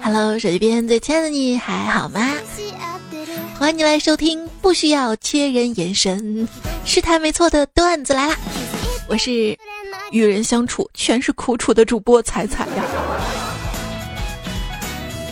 [0.00, 2.20] Hello，手机边最亲爱的你还好吗？
[3.58, 6.46] 欢迎你来收听，不需要切人眼神，
[6.84, 8.36] 是他没错的段子来啦！
[9.08, 9.58] 我是
[10.12, 12.84] 与人相处全是苦楚的主播彩彩呀。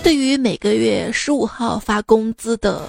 [0.03, 2.85] 对于每个月十五号发工资的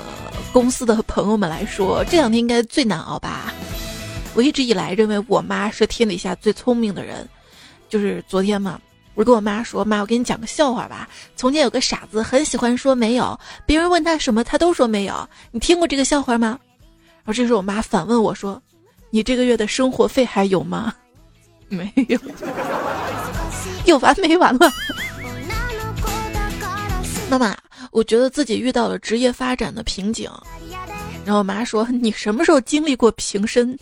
[0.52, 3.54] 公司的朋友们来说，这两天应该最难熬吧？
[4.34, 7.28] 我一直以来认为我妈是天底下最聪明的人，
[7.90, 8.80] 就是昨天嘛。
[9.14, 11.08] 我跟我妈说：“妈，我给你讲个笑话吧。
[11.36, 15.28] 从前有个傻子，很喜欢说没有，别人问他什么，他都说没有。
[15.52, 16.58] 你听过这个笑话吗？”
[17.24, 18.60] 然后这时候我妈反问我说
[19.12, 20.94] ：“你这个月的生活费还有吗？”
[21.68, 22.18] 没有，
[23.86, 24.72] 有完没完了？
[27.30, 27.56] 妈妈，
[27.92, 30.30] 我觉得自己遇到了职业发展的瓶颈。
[31.26, 33.78] 然后我妈说：“你什么时候经历过平身？”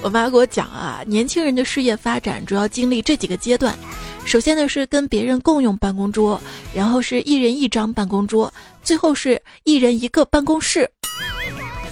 [0.00, 3.76] 我妈给我讲啊，年轻人的事业发展主要经历这几个阶段。
[4.24, 6.40] 首先呢是跟别人共用办公桌，
[6.74, 10.88] 然后是一人一张办公桌，最后是一人一个办公室。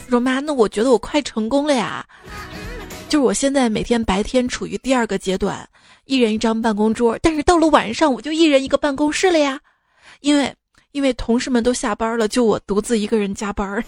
[0.09, 2.07] 说妈，那我觉得我快成功了呀！
[3.09, 5.69] 就是我现在每天白天处于第二个阶段，
[6.05, 9.59] 一人一张办公桌，但是到了晚上我就一人一个办公室了呀，
[10.21, 10.55] 因为
[10.97, 13.69] 因为同事们都下班了，就我独自一个人加班。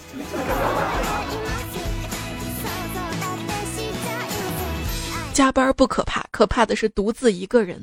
[5.33, 7.83] 加班不可怕，可怕的是独自一个人。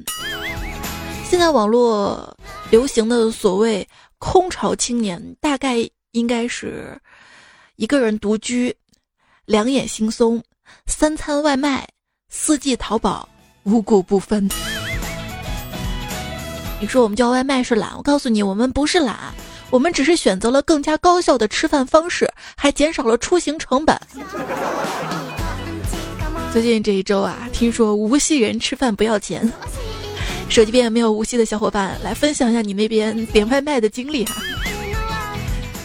[1.27, 2.37] 现在网络
[2.69, 3.87] 流行的所谓
[4.19, 5.77] “空巢青年”，大概
[6.11, 6.95] 应该是
[7.77, 8.75] 一个人独居，
[9.45, 10.39] 两眼惺忪，
[10.85, 11.89] 三餐外卖，
[12.29, 13.27] 四季淘宝，
[13.63, 14.47] 五谷不分。
[16.79, 17.95] 你说我们叫外卖是懒？
[17.95, 19.17] 我告诉你，我们不是懒，
[19.69, 23.99] 我们只是选择了更加高效的吃饭方式，还减少了出行成本。
[26.51, 29.51] 最近这一周啊，听说无锡人吃饭不要钱。
[30.47, 34.35] 手机边有没有无锡的小伙伴来分享一下你那边点外卖的经历哈？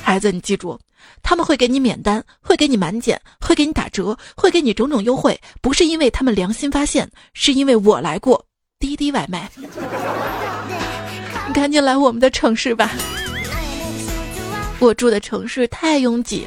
[0.03, 0.79] 孩子，你记住，
[1.23, 8.45] 他们会给你免单，会给你满减，会给你打折，会给你种种优惠，不是因为他们良心发现，是因为我来过
[8.79, 9.51] 滴滴外卖。
[11.53, 12.93] 赶紧来我们的城市吧，
[14.79, 16.47] 我住的城市太拥挤，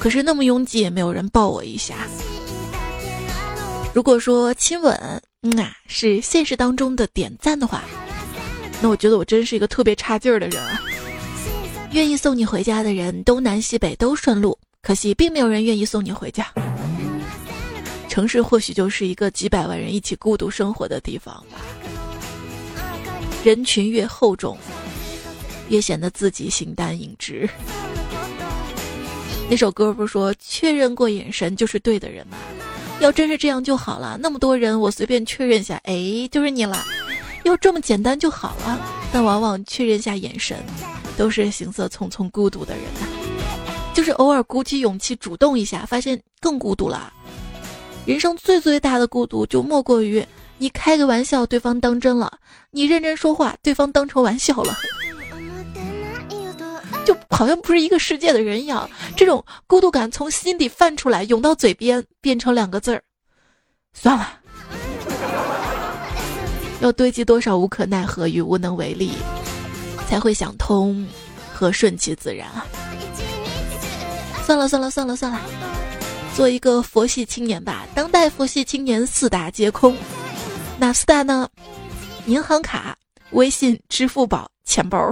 [0.00, 1.94] 可是那么拥挤也没有人抱我一下。
[3.94, 4.94] 如果说亲吻，
[5.42, 7.84] 嗯啊，是现实当中的点赞的话，
[8.82, 10.82] 那我觉得我真是一个特别差劲儿的人啊！
[11.92, 16.46] 愿意送你回家的人，东南西北都顺路，可惜并没有人愿意送你回家。
[18.08, 21.58] 城市或许就是一个几百万人一起孤独生活的地方吧。
[23.46, 24.58] 人群越厚重，
[25.68, 27.48] 越显得自己形单影只。
[29.48, 32.36] 那首歌不是说确认过眼神就是对的人吗？
[32.98, 36.84] 要真是这样就好了，那么多人我随便确认下，哎，就是你了。
[37.44, 38.80] 要这么简单就好了，
[39.12, 40.58] 但往往确认下眼神，
[41.16, 43.06] 都是行色匆匆、孤独的人呐。
[43.94, 47.12] 就是偶尔鼓起勇气主动一下，发现更孤独了。
[48.06, 50.26] 人生最最大的孤独，就莫过于
[50.58, 52.30] 你开个玩笑，对方当真了；
[52.70, 54.74] 你认真说话，对方当成玩笑了。
[57.04, 63.02] 就好像不是一个世界的人一样，这种孤独感从心底泛出来，涌到嘴边，变成两个字儿：
[63.92, 64.40] 算了。
[66.80, 69.12] 要堆积多少无可奈何与无能为力，
[70.08, 71.06] 才会想通
[71.54, 72.66] 和顺其自然啊？
[74.44, 75.40] 算了算了算了算了，
[76.34, 77.86] 做一个佛系青年吧。
[77.94, 79.96] 当代佛系青年四大皆空，
[80.78, 81.48] 哪四大呢？
[82.26, 82.94] 银行卡、
[83.30, 85.10] 微信、支付宝、钱包。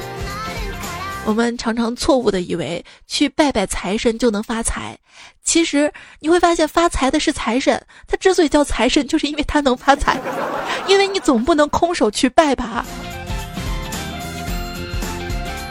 [1.24, 4.98] 我们常常错误的以为去拜拜财神就能发财，
[5.42, 5.90] 其实
[6.20, 10.20] 你会发现发财的是财神，他之所以叫财神，就是因为他能发财，
[10.86, 12.84] 因为你总不能空手去拜吧。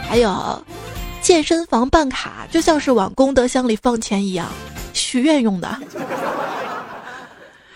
[0.08, 0.64] 还有，
[1.22, 4.48] 健身房办卡就像是往功德箱里放钱一样，
[4.92, 5.78] 许愿用的。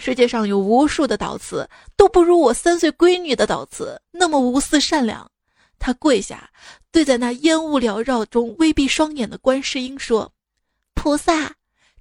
[0.04, 5.30] 世界上有无数的导词，都不如我三岁闺女的导词那么无私善良。
[5.78, 6.50] 他跪下，
[6.90, 10.32] 对在那烟雾缭绕中微闭双眼的观世音说
[10.96, 11.52] ：“菩萨，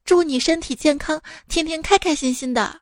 [0.04, 2.80] 祝你身体健康，天天开开心心的。”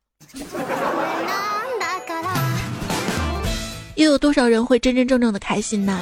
[3.95, 6.01] 又有多少人会真真正正的开心呢？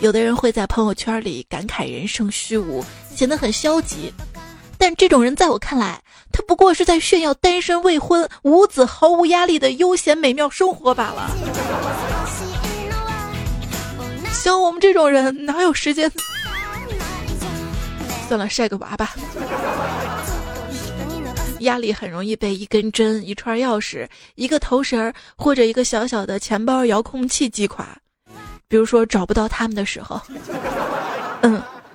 [0.00, 2.82] 有的人会在朋友圈里感慨人生虚无，
[3.14, 4.10] 显得很消极。
[4.84, 5.98] 但这种人在我看来，
[6.30, 11.30] 他不过是在炫耀单身未婚、无子、毫无压力的悠闲美妙生活罢了。
[14.30, 16.12] 像我们这种人哪有时间？
[18.28, 19.14] 算了，晒个娃吧。
[21.60, 27.86] 压力很容易被一根针、一串钥匙、一个头绳或者一个小小的钱包遥控器击垮。
[28.68, 30.20] 比如说找不到他们的时候，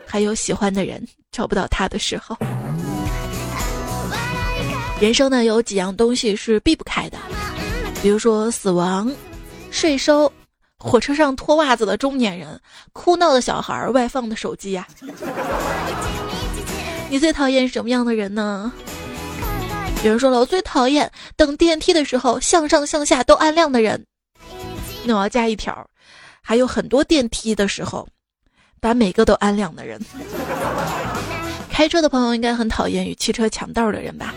[0.10, 2.36] 还有喜欢的人找不到他的时候。
[5.00, 7.18] 人生呢，有几样东西是避不开的，
[8.02, 9.10] 比如说死亡、
[9.70, 10.32] 税收、
[10.78, 12.60] 火车上脱袜子的中年人、
[12.92, 14.88] 哭闹的小孩、外放的手机呀。
[17.10, 18.72] 你最讨厌什么样的人呢？
[20.04, 24.04] 有人说了，我最讨厌等电梯的时候向上向下都按亮的人。
[25.06, 25.88] 那我要加一条，
[26.42, 28.08] 还有很多电梯的时候，
[28.80, 30.00] 把每个都安亮的人。
[31.70, 34.34] 开车的朋友应该很讨厌与汽车抢道的人吧？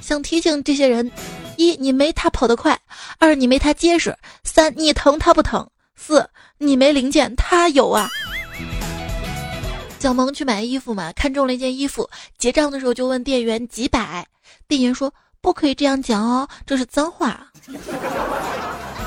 [0.00, 1.10] 想提醒这些人：
[1.56, 2.74] 一，你没他跑得快；
[3.18, 4.12] 二，你没他结实；
[4.44, 5.66] 三，你疼他不疼；
[5.96, 6.28] 四，
[6.58, 8.08] 你没零件他有啊。
[9.98, 14.26] 小萌去买衣服嘛，看中了一件衣服，结账的时候就问店员几百，
[14.68, 17.46] 店员说不可以这样讲哦，这是脏话。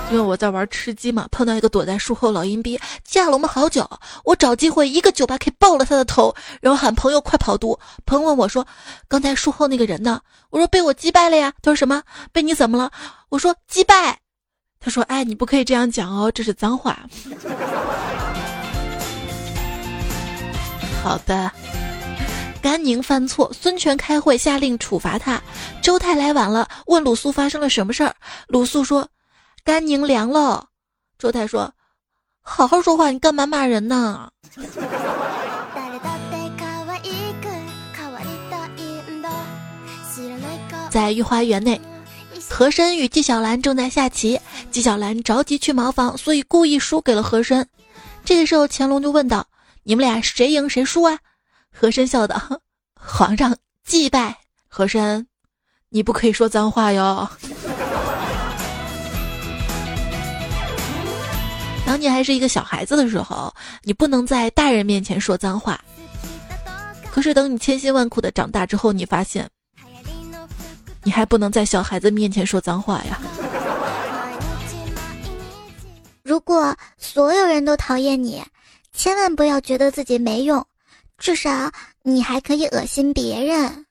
[0.10, 3.86] 因为我在玩吃鸡嘛，碰到一个躲在树后老阴逼，架了我们好久。
[4.24, 7.78] 我找机会一个九八 K 爆了他的头，然后喊朋友快跑毒。
[8.06, 8.66] 朋友问我说
[9.10, 12.02] ：“刚才树后那个人呢？”我说：“被我击败了呀。”他说：“什么？
[12.32, 12.90] 被你怎么了？”
[13.28, 14.18] 我说：“击败。”
[14.80, 16.98] 他说：“哎，你不可以这样讲哦，这是脏话。
[21.04, 21.52] ”好的。
[22.62, 25.42] 甘宁犯错，孙权开会下令处罚他。
[25.82, 28.16] 周泰来晚了，问鲁肃发生了什么事儿。
[28.48, 29.06] 鲁肃说。
[29.68, 30.70] 甘宁凉了，
[31.20, 31.74] 周泰说
[32.42, 34.32] ：“好好说话，你干嘛骂人呢？”
[40.90, 41.82] 在御花园内，
[42.50, 44.40] 和珅与纪晓岚正在下棋，
[44.72, 47.68] 纪晓岚着急去茅房，所以故意输给了和珅。
[48.24, 49.46] 这个时候，乾隆就问道
[49.84, 51.20] ：“你们俩谁赢谁输啊？”
[51.78, 52.42] 和珅笑道
[52.96, 53.54] ：“皇上
[53.84, 54.38] 祭拜。”
[54.70, 55.28] 和珅，
[55.90, 57.30] 你不可以说脏话哟。
[61.88, 63.50] 当你还是一个小孩子的时候，
[63.82, 65.80] 你不能在大人面前说脏话。
[67.10, 69.50] 可是等你千辛万苦的长大之后，你发现，
[71.02, 73.22] 你还不能在小孩子面前说脏话呀。
[76.24, 78.44] 如果所有人都讨厌你，
[78.94, 80.64] 千万不要觉得自己没用，
[81.18, 81.72] 至少
[82.04, 83.86] 你还可以恶心别人。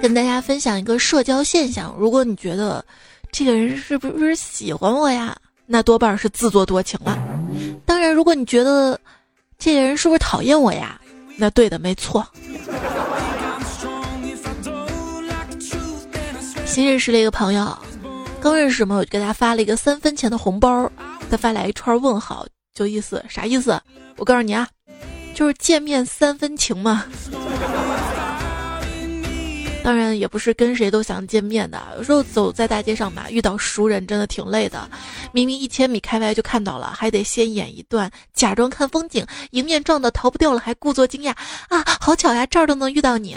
[0.00, 2.82] 跟大家分享一个社交现象：如果你觉得，
[3.30, 5.36] 这个人是不是喜欢我呀？
[5.66, 7.18] 那多半是自作多情了。
[7.84, 8.98] 当然，如果你觉得
[9.58, 11.00] 这个人是不是讨厌我呀？
[11.36, 12.26] 那对的，没错。
[16.66, 17.76] 新认识了一个朋友，
[18.40, 20.90] 刚认识嘛，我就给他发了一个三分钱的红包，
[21.30, 23.80] 他发来一串问号，就意思啥意思？
[24.16, 24.66] 我告诉你啊，
[25.34, 27.04] 就是见面三分情嘛。
[29.88, 34.86] 当然也不是跟谁都想见面的，有时候走在大街上吧，遇到熟人真的挺累的。
[35.32, 41.30] 明明一千米开外就看到了，还得先演一段假装看风景，迎面撞的逃不掉了，还故作惊讶
[41.70, 41.82] 啊！
[42.02, 43.34] 好巧呀，这儿都能遇到你。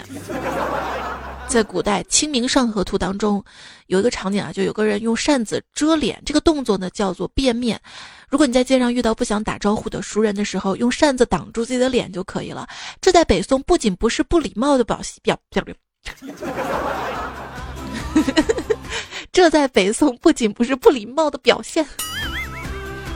[1.48, 3.42] 在古代《清明上河图》当中，
[3.86, 7.80] 有一个场景啊，就有个人用扇子遮脸，这个动作呢叫做变面。
[8.28, 12.68] 如果你在街上遇到不想打招呼的熟人的时候，用扇子挡住自己的脸就可以了。
[13.00, 15.74] 这在北宋不仅不是不礼貌的表表表表。
[19.32, 21.86] 这在北宋不仅不是不礼貌的表现，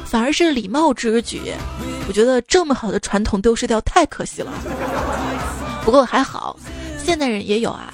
[0.07, 1.52] 反而是礼貌之举。
[2.09, 4.50] 我觉得这么好的传统丢失掉太可惜了。
[5.85, 6.59] 不过还好，
[7.05, 7.93] 现代人也有啊，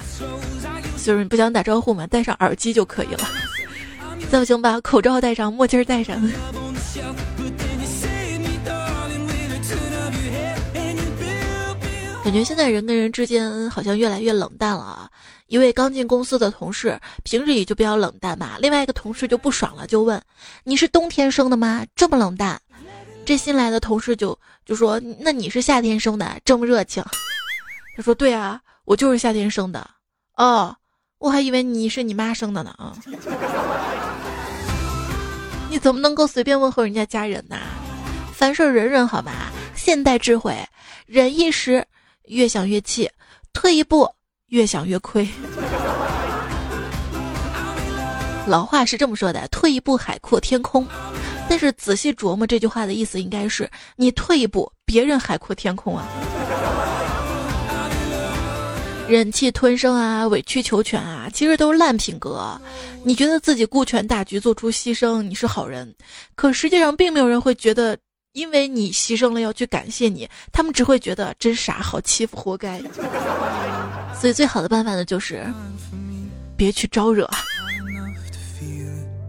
[1.03, 3.27] 就是你不想打招呼嘛，戴上耳机就可以了。
[4.31, 6.17] 再不行把口罩戴上，墨镜戴上。
[12.23, 15.09] 感觉现在人跟人之间好像越来越冷淡了啊！
[15.47, 18.51] 一位刚进公司的同事，平日里就比较冷淡嘛。
[18.59, 20.21] 另外一个同事就不爽了，就问
[20.63, 21.85] ：“你是冬天生的吗？
[21.97, 22.59] 这么冷淡？”
[23.25, 27.03] 这新来的同事就就说：“那你是夏天生的，这么热情？”
[27.97, 29.85] 他说：“对啊，我就是夏天生的。”
[30.37, 30.73] 哦，
[31.17, 32.95] 我还以为你是你妈生的呢啊！
[35.69, 37.57] 你怎么能够随便问候人家家人呢？
[38.33, 39.31] 凡事忍忍好吗？
[39.75, 40.57] 现代智慧，
[41.05, 41.85] 忍一时。
[42.27, 43.09] 越想越气，
[43.51, 44.09] 退一步
[44.47, 45.27] 越想越亏。
[48.47, 50.85] 老话是这么说的：“退一步海阔天空。”
[51.49, 56.07] 但是仔细琢磨这句话的意思，应该是你退一步，别人海阔天空啊。
[59.07, 62.59] 忍气吞声啊，委曲求全啊，其实都是烂品格。
[63.03, 65.93] 你觉得自己顾全大局，做出牺牲，你是好人，
[66.35, 67.97] 可实际上并没有人会觉得
[68.33, 72.81] 因为你牺牲了要去感谢你，他们只会觉得真傻，好欺负，活该。
[74.19, 75.45] 所以最好的办法呢，就是
[76.57, 77.29] 别去招惹。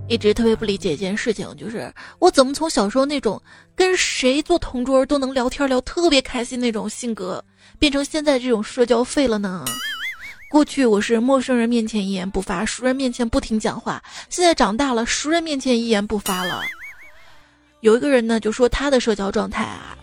[0.08, 3.40] 一直特别不理解一件事情，就是我怎么从小时候那种
[3.75, 7.44] 跟谁做同桌都能聊天聊特别开心那种性格，
[7.78, 9.66] 变成现在这种社交废了呢？
[10.49, 16.62] 过去我是陌生人面前一言不发，熟人面前不停讲话，现在长大了，熟人面前一言不发了。
[17.84, 19.94] 有一个人呢，就说他的社交状态啊。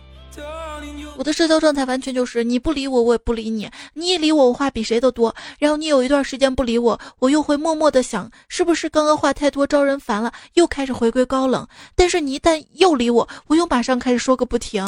[1.17, 5.35] 我的社交状态完全就是你不理我，我也不理你；你一理我，我话比谁都多。
[5.57, 11.67] 然后你有一段时间不理我，我又会默默的想，是不是刚刚话太多招人烦了，又开始回归高冷。
[11.95, 14.85] 但是你一旦又理我，我又马上开始说个不停。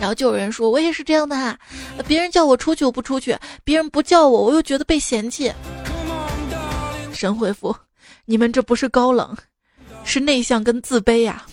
[0.00, 1.58] 然后就有人说我也是这样的哈，
[2.08, 5.52] 别人叫我出去我不出去，别人不叫我我又觉得被嫌弃。
[7.12, 7.76] 神回复：
[8.24, 9.36] 你们这不是高冷，
[10.04, 11.44] 是内向跟自卑呀。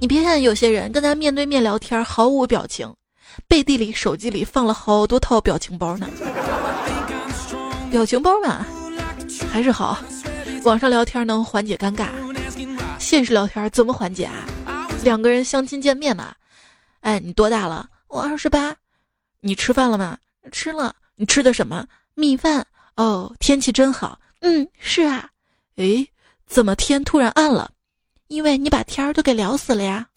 [0.00, 2.92] 你别看有些人跟他面对面聊天毫无表情，
[3.48, 6.08] 背地里手机里放了好多套表情包呢。
[7.90, 8.64] 表情包嘛，
[9.50, 9.98] 还是好。
[10.64, 12.08] 网上聊天能缓解尴尬，
[12.98, 14.46] 现实聊天怎么缓解啊？
[15.02, 16.34] 两个人相亲见面嘛。
[17.00, 17.88] 哎，你多大了？
[18.08, 18.74] 我二十八。
[19.40, 20.18] 你吃饭了吗？
[20.52, 20.94] 吃了。
[21.16, 21.84] 你吃的什么？
[22.14, 22.66] 米饭。
[22.96, 24.18] 哦，天气真好。
[24.40, 25.28] 嗯，是啊。
[25.78, 26.08] 诶，
[26.44, 27.70] 怎么天突然暗了？
[28.26, 30.08] 因为你把天儿都给聊死了呀！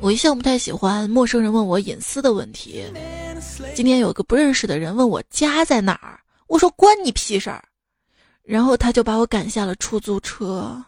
[0.00, 2.84] 我一向不太喜欢陌生人问我隐私的问题。
[3.74, 7.64] 今天有个不认识的人问我家在哪儿，我说关你屁事儿，
[8.42, 10.84] 然后他就把我赶下了出租车。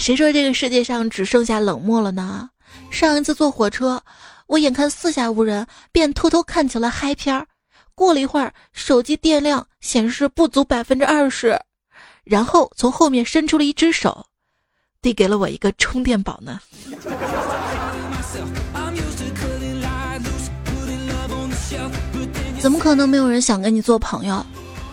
[0.00, 2.48] 谁说这个世界上只剩下冷漠了呢？
[2.90, 4.02] 上一次坐火车。
[4.46, 7.46] 我眼看四下无人，便偷偷看起了嗨片儿。
[7.94, 11.60] 过了一会儿，手机电量显示不足百分之二十，
[12.24, 14.24] 然后从后面伸出了一只手，
[15.02, 16.58] 递给了我一个充电宝呢。
[22.58, 24.42] 怎么可能没有人想跟你做朋友？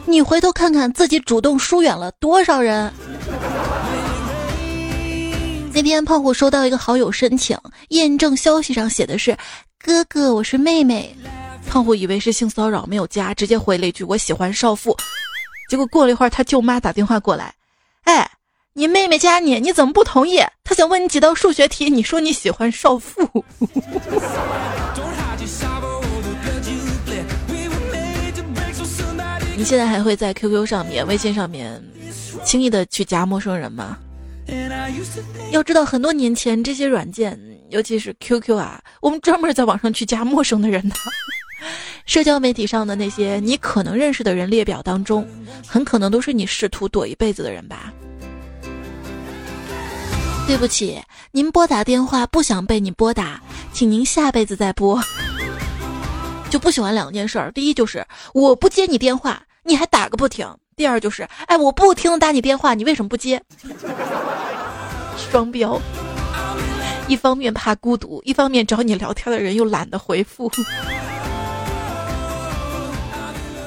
[0.05, 2.91] 你回头看看自己主动疏远了多少人？
[5.77, 7.55] 那天胖虎收到一个好友申请，
[7.89, 9.37] 验证消息上写的是
[9.77, 11.15] “哥哥，我是妹妹”。
[11.69, 14.97] 胖虎以为是性骚扰，没有加，直接回了一句“我喜欢少妇”。
[15.69, 17.53] 结果过了一会儿，他舅妈打电话过来
[18.05, 18.27] ：“哎，
[18.73, 20.39] 你妹妹加你，你怎么不同意？
[20.63, 23.21] 她想问你几道数学题，你说你喜欢少妇。
[29.55, 31.79] ”你现在还会在 QQ 上面、微信上面
[32.43, 33.99] 轻易的去加陌生人吗？
[35.51, 37.39] 要知道，很多年前这些软件，
[37.69, 40.95] 尤其是 QQ 啊，我们专门在网上去加陌生的人的。
[42.05, 45.27] 社交媒体上的那些你可能认识的人列表当中，
[45.65, 47.91] 很可能都是你试图躲一辈子的人吧。
[50.47, 51.01] 对不起，
[51.31, 53.41] 您拨打电话不想被你拨打，
[53.73, 55.01] 请您下辈子再拨。
[56.49, 60.47] 就不喜欢两件事儿，第一就是我不接你电话，你还打个不停。
[60.77, 63.41] 第二就是，哎，我不停的打你电话，你为什么不接？
[65.17, 65.81] 双标，
[67.07, 70.47] 一方面怕孤独，一方面找你聊天的人又懒得回复，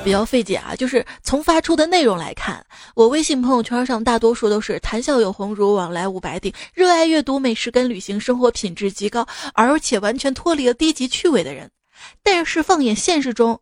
[0.05, 0.77] 比较费解啊。
[0.77, 2.65] 就是从发出的内容来看，
[2.95, 11.73] 我微信朋友圈上大多数都是谈笑有鸿儒，往来无白丁，热爱阅读、美食跟旅行，生活品质极高，而且完全脱离了低级趣味的人。
[12.23, 13.61] 但是放眼现实中，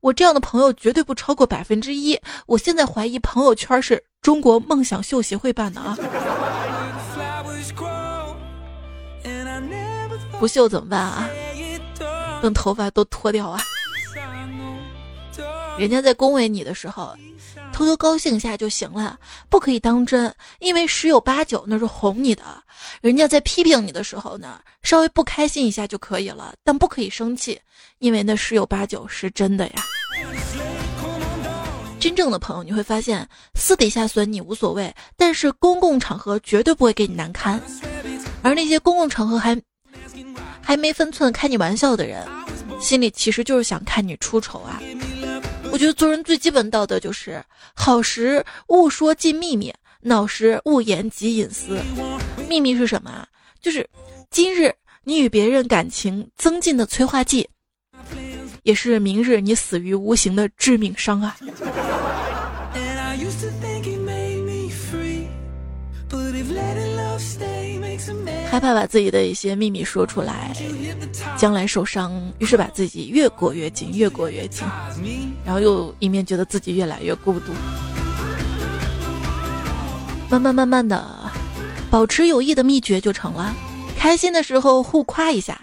[0.00, 2.18] 我这样的朋友绝对不超过百分之一。
[2.46, 5.96] 我现在怀疑朋友圈是中国梦想秀协会办的啊！
[10.38, 11.28] 不秀怎么办啊？
[12.42, 13.60] 等头发都脱掉啊！
[15.80, 17.16] 人家在恭维你的时候，
[17.72, 19.18] 偷偷高兴一下就行了，
[19.48, 22.42] 不可以当真，因为十有八九那是哄你的。
[23.00, 27.58] 人家在批评你的时候呢，稍微不开心一下就可以了，但不可以生气，
[27.98, 29.82] 因为那十有八九是真的呀。
[31.98, 37.58] 真正的朋友，你会发现私底下损你无所谓，但是公共场合绝对不会给你难堪。
[38.42, 39.58] 而那些公共场合还
[40.60, 42.28] 还没分寸开你玩笑的人，
[42.78, 44.78] 心里其实就是想看你出丑啊。
[45.72, 47.42] 我觉得做人最基本道德就是
[47.74, 51.78] 好时勿说尽秘密，恼时勿言及隐私。
[52.48, 53.26] 秘密是什么啊？
[53.60, 53.88] 就是
[54.30, 54.74] 今日
[55.04, 57.48] 你与别人感情增进的催化剂。
[58.62, 61.34] 也是明日你死于无形的致命伤啊！
[68.50, 70.52] 害怕把自己的一些秘密说出来，
[71.38, 74.66] 将来受伤，于是把自己越裹越紧，越裹越紧，
[75.44, 77.52] 然后又一面觉得自己越来越孤独。
[80.30, 81.04] 慢慢慢慢的，
[81.90, 83.52] 保持友谊的秘诀就成了：
[83.98, 85.60] 开心的时候互夸一下，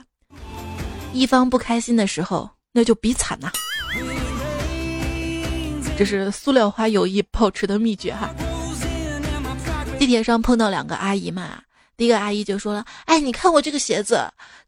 [1.13, 3.49] 一方不开心的时候，那就比惨呐。
[5.97, 8.29] 这是塑料花友谊保持的秘诀哈。
[9.97, 11.61] 地铁上碰到两个阿姨嘛，
[11.95, 14.19] 第一个阿姨就说了：“哎，你看我这个鞋子，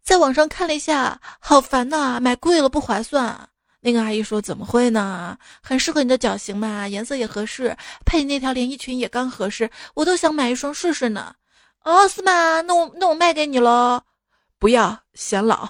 [0.02, 3.50] 在网上看了一下，好烦呐，买贵了不划算。”
[3.82, 5.38] 那个阿姨说：“怎么会呢？
[5.62, 11.34] 很适合你的脚型嘛，颜色也合适，配你那条连衣裙也刚合适，我都想买一双试试呢。”
[11.86, 12.62] 哦，是吗？
[12.62, 14.02] 那我那我卖给你喽。
[14.60, 15.70] 不要，显老。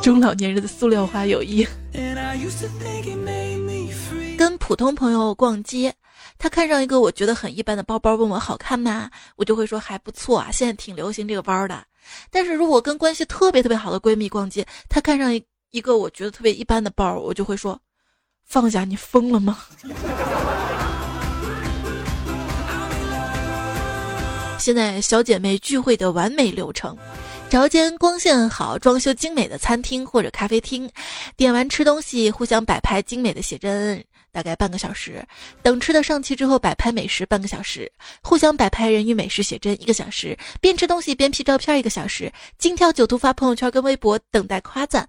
[0.00, 1.66] 中老年人的塑料花友谊。
[4.38, 5.92] 跟普通朋友逛街，
[6.38, 9.10] 他看上一个我觉得很一般的包包，问我好看吗？
[9.34, 11.84] 我就会说还不错啊，现在挺流行这个包的。
[12.30, 17.80] 但是如果跟关系特别特别好的闺蜜逛街，她看上一一个我觉得特别一般的包，我就会说
[18.44, 19.58] 放下，你疯了吗？
[24.60, 26.94] 现在小姐妹聚会的完美流程。
[27.48, 30.88] 找间光线好、装修精美的餐厅或者咖啡厅，
[31.36, 35.24] 点完吃东西，互相摆拍精美的写真，大概半个小时。
[35.62, 37.90] 等吃的上齐之后，摆拍美食半个小时，
[38.22, 45.08] 互相摆拍人与美食写真一个小时，边吃东西边 P 照片一个小时，精挑九图发朋友圈跟微博，等待夸赞。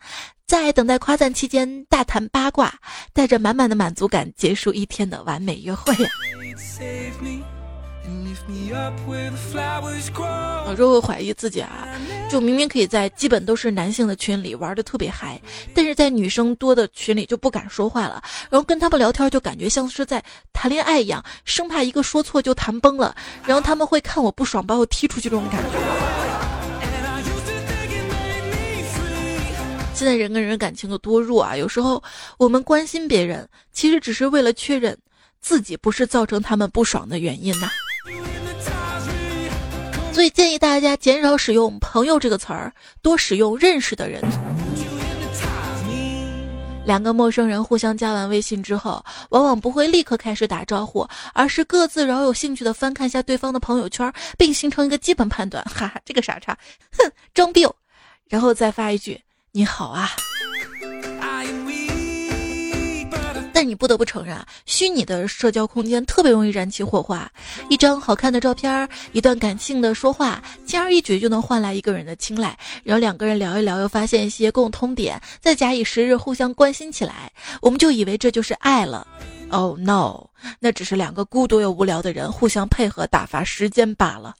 [0.53, 2.71] 在等待夸赞期间，大谈八卦，
[3.11, 5.91] 带着满满的满足感结束一天的完美约会
[10.67, 11.87] 我就会怀疑自己啊，
[12.29, 15.41] 就明明可以在基本都是男性的群里玩的特别嗨，
[15.73, 26.02] 但是在女生多的群里就不敢说话了，然后跟他们聊天就感觉像是在谈恋爱一样，生怕一个说错就谈崩了，然后他们会看我不爽把我踢出去这种感觉。
[29.93, 31.55] 现在人跟人感情有多弱啊！
[31.55, 32.03] 有时候
[32.37, 34.97] 我们关心别人，其实只是为了确认
[35.39, 37.69] 自己不是造成他们不爽的原因呐。
[40.11, 44.21] 所以建议大家减少使用“朋友”这个词儿，多使用“认识的人”。
[46.85, 55.63] 两个陌生人互相加完微信之后，往往不会立刻开始打招呼，而是各自饶有兴趣的翻看一下对方的朋友圈，并形成一个基本判断。
[55.63, 56.57] 哈哈，这个傻叉，
[56.97, 57.65] 哼，装逼，
[58.27, 59.19] 然后再发一句
[59.55, 60.09] “你好啊”。
[63.53, 67.31] 但你不得不承认啊，虚拟的社交空间特别容易燃起火花。
[67.69, 72.57] 一张好看的照片，一段感性的说话，轻而易举就能换来一个人的青睐。
[72.83, 79.07] 然后两个人聊一聊，又发现一些共通点，再假以时日互相关心起来，我们就以为这就是爱了。
[79.49, 84.33] Oh no，那只是两个孤独又无聊的人互相配合打发时间罢了。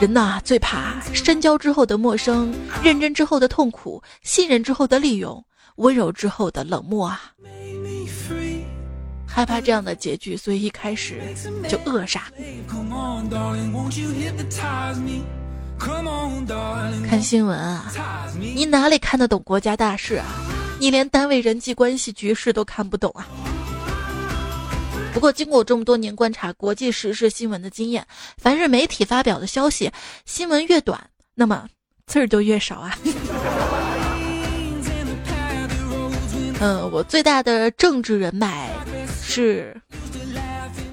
[0.00, 5.44] 人呐，最怕深交之后的陌生，认真之后的痛苦，信任之后的利用，
[5.76, 7.32] 温柔之后的冷漠啊。
[9.26, 11.20] 害怕这样的结局，所以一开始
[11.68, 12.22] 就扼杀。
[17.08, 17.92] 看新闻啊，
[18.54, 20.26] 你哪里看得懂国家大事啊？
[20.78, 23.26] 你连单位人际关系局势都看不懂啊？
[25.18, 29.90] 不过，经过这么多年观察国际时事新闻的经验，凡是媒体发表的消息，
[30.24, 31.66] 新闻越短，那么
[32.06, 32.96] 字儿就越少啊。
[36.60, 38.70] 嗯，我最大的政治人脉
[39.20, 39.76] 是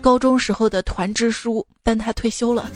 [0.01, 2.67] 高中时候的团支书，但他退休了。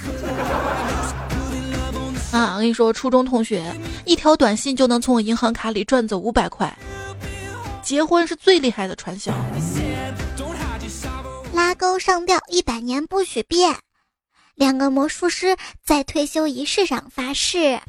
[2.31, 3.73] 啊，我跟你说，初中同学
[4.05, 6.71] 一条短信就能从我银行卡里赚走五百块。
[7.81, 9.33] 结婚是最厉害的传销。
[11.53, 13.75] 拉钩上吊一百年不许变，
[14.55, 17.79] 两个魔术师在退休仪式上发誓。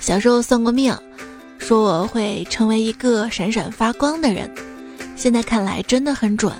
[0.00, 0.96] 小时候算过命，
[1.58, 4.50] 说我会成为一个闪闪发光的人。
[5.16, 6.52] 现在看来真的很准。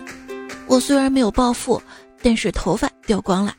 [0.66, 1.80] 我虽然没有暴富，
[2.22, 3.54] 但是头发掉光了。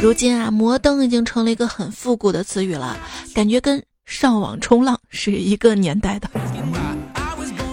[0.00, 2.96] 如今啊，摩登已经成了一个很复古的词语了，
[3.34, 6.28] 感觉跟上网冲浪是一个年代的。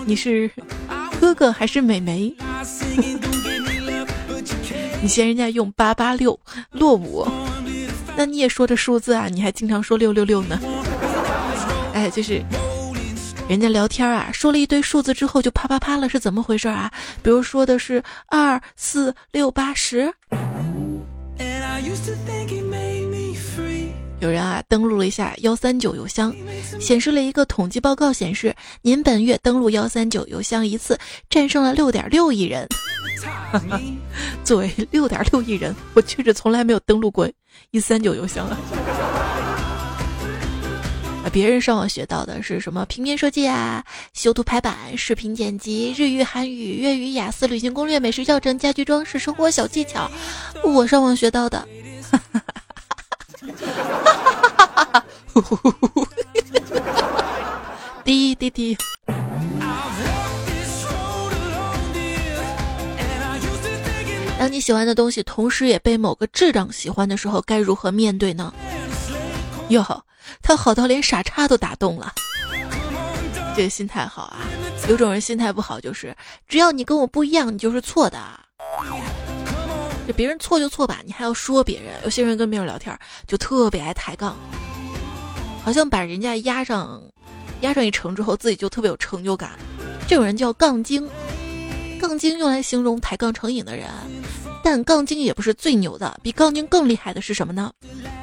[0.05, 0.49] 你是
[1.19, 2.33] 哥哥还是美眉？
[5.01, 6.39] 你嫌人家用八八六
[6.71, 7.27] 落伍。
[8.15, 9.27] 那你也说这数字啊？
[9.27, 10.59] 你还经常说六六六呢？
[11.93, 12.41] 哎，就是
[13.49, 16.91] 人家聊天啊，说了一堆数字之后就啪啪啪了，是怎么回事啊？
[17.21, 20.13] 比如说的是二四六八十。
[24.19, 26.33] 有人啊登录了一下幺三九邮箱，
[26.79, 30.97] 显示了一个统计报告，显示您本月登录幺三九邮箱一次
[31.29, 32.65] 战胜了六点六亿人。
[34.45, 37.29] 作为六点六亿人，我确实从来没有登录过
[37.71, 38.57] 一三九邮箱啊。
[41.33, 50.07] 别人上网学到的是什么平面设计啊、修图排版、视频剪辑、日语、韩语、粤语、雅思、旅行攻略、美食教程、家居装饰、生活小技巧。
[50.63, 51.67] 我上网学到的。
[58.03, 58.77] 滴滴滴。
[64.37, 68.53] 当你喜欢的东西同时也被某个智障喜欢的时候，该如何面对呢？
[69.69, 70.05] 哟呵，
[70.41, 72.13] 他好到连傻叉都打动了，
[73.55, 74.39] 这个心态好啊！
[74.89, 76.15] 有种人心态不好，就是
[76.47, 78.19] 只要你跟我不一样，你就是错的。
[80.05, 81.93] 这别人错就错吧，你还要说别人。
[82.03, 84.35] 有些人跟别人聊天就特别爱抬杠，
[85.63, 87.01] 好像把人家压上
[87.61, 89.51] 压上一城之后，自己就特别有成就感。
[90.05, 91.09] 这种人叫杠精，
[92.05, 93.89] 杠精用来形容抬杠成瘾的人。
[94.61, 97.71] 但杠精也不是最牛的，比杠精更厉害的是什么呢？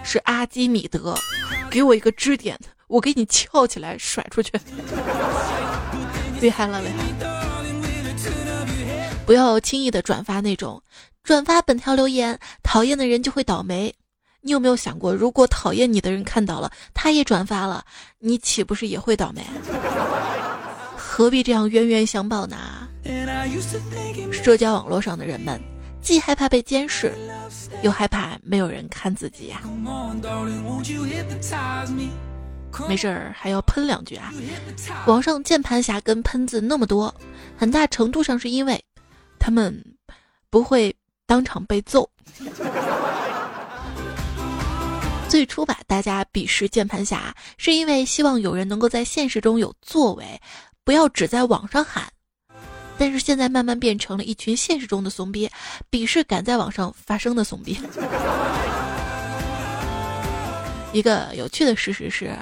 [0.04, 1.16] 是阿基米德。
[1.70, 4.52] 给我一个支点，我给你翘起来甩出去。
[6.42, 7.04] 厉害了，厉害！
[9.24, 10.82] 不要轻易的转发那种。
[11.22, 13.94] 转发本条留言，讨厌的人就会倒霉。
[14.42, 17.82] 你有没有想过，如果讨厌你的人看到了，他也转发了，
[18.18, 19.42] 你岂不是也会倒霉？
[21.20, 22.88] 何必这样冤冤相报呢？
[24.32, 25.60] 社交网络上的人们，
[26.00, 27.12] 既害怕被监视，
[27.82, 29.60] 又害怕没有人看自己呀。
[32.88, 34.32] 没事儿，还要喷两句啊！
[35.06, 37.14] 网上键盘侠跟喷子那么多，
[37.54, 38.82] 很大程度上是因为
[39.38, 39.78] 他们
[40.48, 40.96] 不会。
[41.26, 42.10] 当场被揍。
[45.28, 50.24] 最初吧，大家鄙视键盘侠，是因为希望有人能够在现实中有作为，
[50.84, 52.04] 不要只在网上喊。
[52.98, 55.50] 但是现在慢慢变成了一群现实中的怂逼，
[55.90, 57.78] 鄙视敢在网上发声的怂逼。
[60.92, 62.36] 一个有趣的事实是。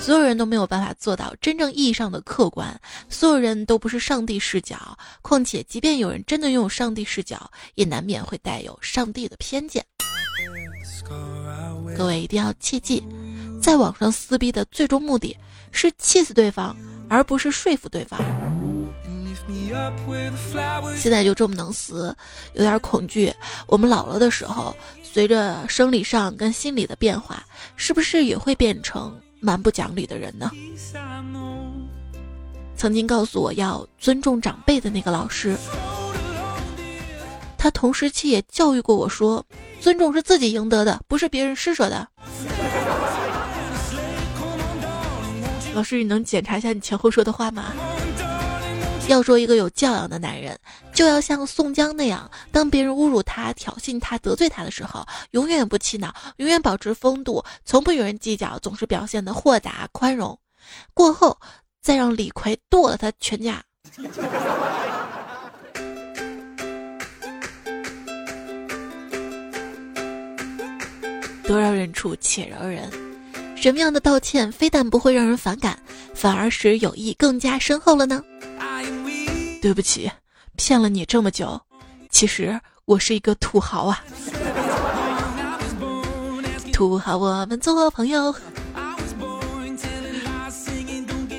[0.00, 4.76] 所有人都没有办法做到真正意义上的客观，所有人都不是上帝视角。
[5.22, 9.82] 况且，即便有人真的拥有上帝视角，也难免会带有上帝的偏见。
[11.96, 13.02] 各位一定要切记，
[13.62, 15.34] 在网上撕逼的最终目的
[15.72, 16.76] 是气死对方，
[17.14, 18.20] 而不是说服对方。
[20.96, 22.14] 现在就这么能撕，
[22.54, 23.32] 有点恐惧。
[23.68, 27.44] 我们老了的时候，随着生理上跟心理的变化，
[27.76, 29.16] 是不是也会变成？
[29.38, 30.50] 蛮不讲理的人呢？
[32.76, 35.56] 曾经告诉我要尊重长辈的那个老师，
[37.56, 39.44] 他同时期也教育过我说，
[39.80, 42.08] 尊重是自己赢得的，不是别人施舍的。
[45.74, 47.72] 老师，你能检查一下你前后说的话吗？
[49.08, 50.58] 要说一个有教养的男人，
[50.94, 60.38] 就要像宋江那样，当别人侮辱他、挑衅他、得罪他的时候，永远不气恼，永远保持风度，从不与人计较，总是表现的豁达宽容。
[60.94, 61.38] 过后
[61.82, 63.62] 再让李逵剁了他全家。
[71.42, 72.90] 得饶人处且饶人，
[73.64, 75.78] 什么样的道歉非但不会让人反感，
[76.12, 78.22] 反而使友谊更加深厚了呢？
[79.62, 80.12] 对不起，
[80.54, 81.58] 骗了你这么久，
[82.10, 84.04] 其实我是一个土豪啊！
[86.74, 88.34] 土豪，我们做朋友。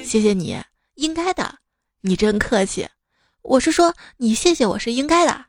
[0.04, 0.60] 谢谢你，
[0.96, 1.60] 应该的，
[2.02, 2.88] 你真客气。
[3.44, 5.46] 我是说，你谢谢我是应该的。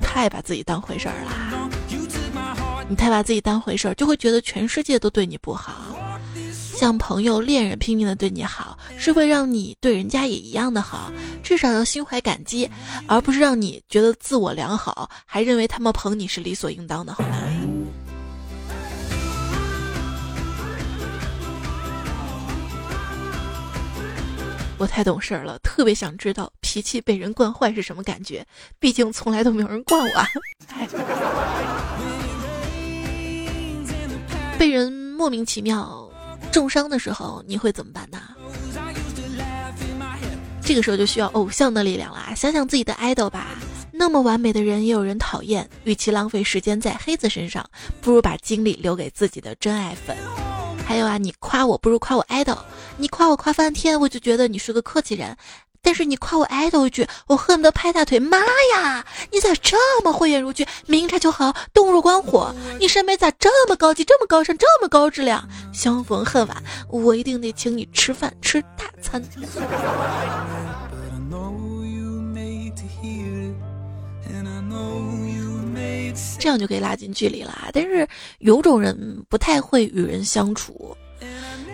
[0.00, 1.68] 太把自己当回事儿了，
[2.88, 5.94] 你太把自己当回事儿，就会觉得全世界都对你不好。
[6.74, 12.70] 像朋友、恋人拼命的对你好，是会让你对人家也一样的好，至少要心怀感激，
[13.06, 17.36] 而不是让你觉得自我良好，还认为他们捧你是理所应当的，好吗？
[24.78, 28.46] 我太懂事了，特别想知道脾气被人惯坏是什么感觉，
[28.78, 30.24] 毕竟从来都没有人惯我。
[34.58, 36.10] 被人莫名其妙。
[36.50, 38.20] 重伤的时候你会怎么办呢？
[40.62, 42.34] 这个时候就需要偶像的力量啦！
[42.34, 43.58] 想想自己的 idol 吧，
[43.92, 45.68] 那么完美的人也有人讨厌。
[45.84, 47.64] 与其浪费时间在黑子身上，
[48.00, 50.16] 不如把精力留给自己的真爱粉。
[50.86, 52.58] 还有啊，你夸我不如夸我 idol，
[52.96, 55.36] 你夸我夸翻天，我就觉得你是个客气人。
[55.88, 58.20] 但是你夸我 idol 一句，我恨不得拍大腿。
[58.20, 58.36] 妈
[58.76, 62.54] 呀，你咋这么慧眼如炬，明察秋毫，洞若观火？
[62.78, 65.48] 你审美咋这么高级，这么高尚，这么高质量？
[65.72, 69.24] 相逢恨晚，我一定得请你吃饭，吃大餐。
[76.38, 77.70] 这样就可以拉近距离了。
[77.72, 78.06] 但是
[78.40, 80.94] 有种人不太会与人相处，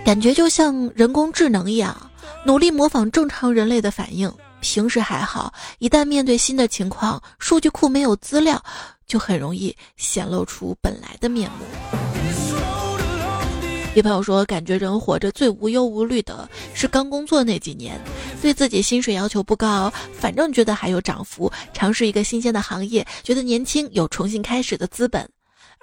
[0.05, 2.11] 感觉就像人工智能一样，
[2.45, 4.33] 努力模仿正常人类的反应。
[4.61, 8.63] 平时还好，一旦面对新的情况，数据库没有资料，
[9.07, 11.65] 就很容易显露出本来的面目。
[13.95, 18.01] 一朋友说，感觉人活着最无忧无虑的是刚工作那几年，
[18.43, 25.29] 对自己薪水要求不高，反正觉得还有涨幅，尝试一个新鲜的行业，觉得年轻有重新开始的资本。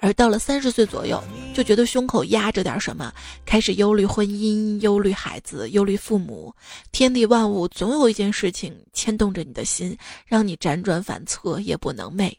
[0.02, 1.22] 而到了三十岁左右，
[1.54, 3.12] 就觉得胸口压着点什么，
[3.46, 6.52] 开始忧虑婚姻、忧虑孩子、忧虑父母。
[6.90, 12.34] 天地万物总有一件事情牵动着你的心，让你辗转反侧，夜不能寐。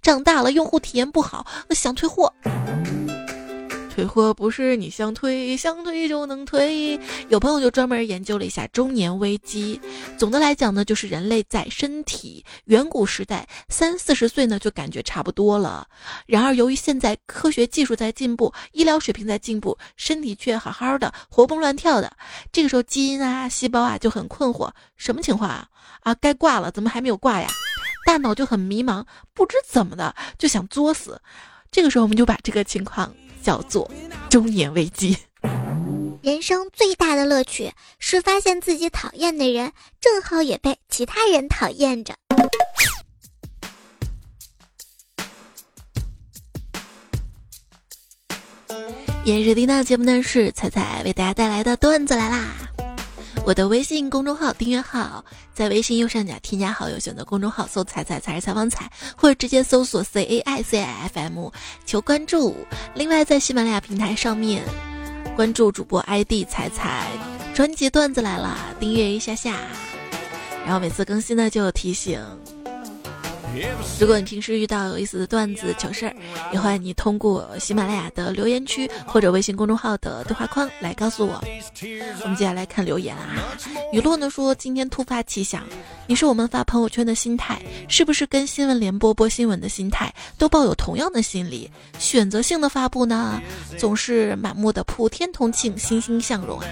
[0.00, 2.32] 长大了，用户体验不好，想退货。
[3.94, 6.98] 退货不是你想退想退就能退。
[7.28, 9.78] 有朋友就专门研究了一下中年危机。
[10.16, 15.86] 总的来讲呢，就是人类在身体远古时代三四十岁呢就感觉差不多了。
[16.24, 22.10] 然而由于现在科学技术在进步，医疗水平在进步，身体却好好的活蹦乱跳的。
[22.50, 25.68] 这个时候基因啊细胞啊就很困惑，什么情况啊？
[26.00, 27.46] 啊该挂了，怎么还没有挂呀？
[28.06, 31.20] 大脑就很迷茫，不知怎么的就想作死。
[31.70, 33.14] 这个时候我们就把这个情况。
[33.42, 33.90] 叫做
[34.30, 35.16] 中年危机。
[36.22, 42.14] 人生最大的乐趣是发现自己讨厌的人正好也被其他人讨厌着。
[49.24, 52.71] 也是听到节目呢是彩彩为大家带来的段子来啦。
[53.44, 61.52] 我的微信公众号订阅号，在微信右上角添加好友，选择公众号搜“彩彩才是采访彩”，或者直接搜索 “c a i c i f m”
[61.84, 62.56] 求关注。
[62.94, 64.62] 另外，在喜马拉雅平台上面
[65.34, 67.08] 关注主播 ID“ 彩彩”，
[67.52, 69.56] 专辑段子来了，订阅一下下，
[70.64, 72.24] 然后每次更新呢就有提醒。
[74.00, 76.16] 如果你平时遇到有意思的段子、糗事儿，
[76.52, 81.42] 也欢迎你通过喜马拉雅的留言区或者微信公众号的对话框来告诉我。
[82.22, 83.56] 我们接下来看留言啊，
[83.92, 85.64] 雨落呢说今天突发奇想，
[86.06, 91.70] 你说我们发朋友圈的心态是不是跟新闻联播播新闻的心态都抱有同样的心理？
[91.98, 93.40] 选择性的发布呢，
[93.78, 96.66] 总是满目的普天同庆、欣欣向荣啊。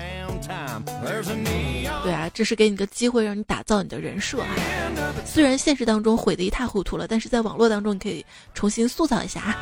[2.02, 4.48] 对啊，这是给你个机会，让你打造你的人设啊。
[5.24, 9.56] 虽然现实当中毁得一塌糊涂了，但是在网络当中你可以重新塑造一下啊。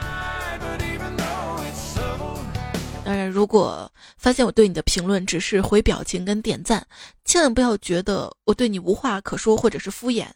[3.05, 6.87] 当然，如果发现我对你的评论只是回表情跟点赞，
[7.25, 10.27] 千万不要觉得我对你无话可说或者是敷衍，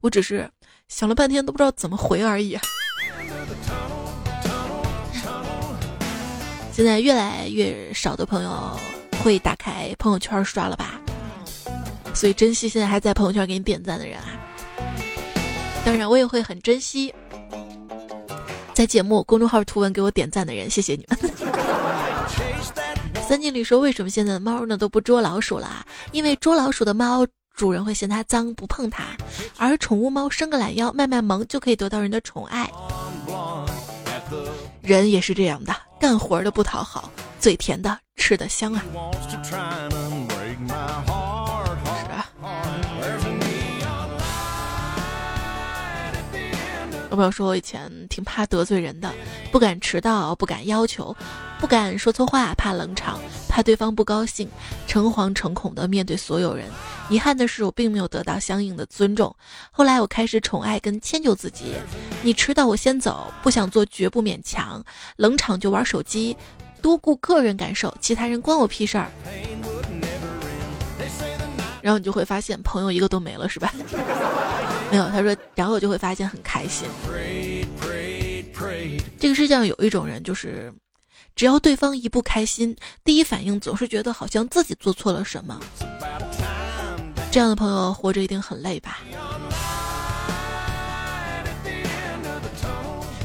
[0.00, 0.50] 我只是
[0.88, 2.58] 想了半天都不知道怎么回而已。
[6.72, 8.80] 现在越来越少的朋友。
[9.22, 11.00] 会打开朋友圈刷了吧，
[12.12, 14.24] 所以珍惜现在还在朋友圈给你点赞的人啊。
[15.84, 17.14] 当然，我也会很珍惜
[18.74, 21.18] 在节目公众号图文给我点赞的人，谢谢你们。
[23.28, 25.86] 三经理说：“为什么现在的猫呢都不捉老鼠了？
[26.10, 29.04] 因为捉老鼠的猫主人会嫌它脏不碰它，
[29.56, 32.68] 而宠物猫伸个懒腰卖卖萌就可以得到人的宠爱。
[34.82, 37.08] 人也是这样的，干活的不讨好。”
[37.42, 38.84] 嘴甜的，吃的香啊！
[39.42, 39.76] 是啊。
[47.10, 49.12] 有朋友说，我以前挺怕得罪人的，
[49.50, 51.14] 不敢迟到，不敢要求，
[51.58, 54.48] 不敢说错话，怕冷场，怕对方不高兴，
[54.86, 56.68] 诚惶诚恐的面对所有人。
[57.10, 59.34] 遗憾的是，我并没有得到相应的尊重。
[59.72, 61.74] 后来，我开始宠爱跟迁就自己。
[62.22, 64.80] 你迟到，我先走；不想做，绝不勉强；
[65.16, 66.36] 冷场就玩手机。
[66.82, 69.10] 多顾个人感受，其他人关我屁事儿。
[71.80, 73.72] 然后你就会发现朋友一个都没了，是吧？
[74.90, 76.86] 没有，他说，然后我就会发现很开心。
[79.18, 80.72] 这个世界上有一种人，就是
[81.34, 85.58] 只要对方一不开心，第一反应总是觉得好像自己做错了什么。
[87.30, 88.98] 这样的朋友活着一定很累吧？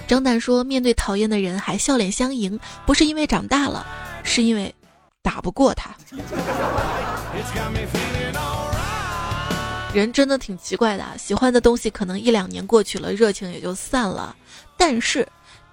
[0.08, 3.86] 张旦说：“面对讨厌的人还笑脸相迎，不是因为长大了，
[4.24, 4.74] 是因为
[5.22, 5.92] 打不过他。”
[9.94, 14.34] 人真的挺奇怪的，喜欢的东西可能一两年过去了，热情也就散了；
[14.78, 15.28] 但是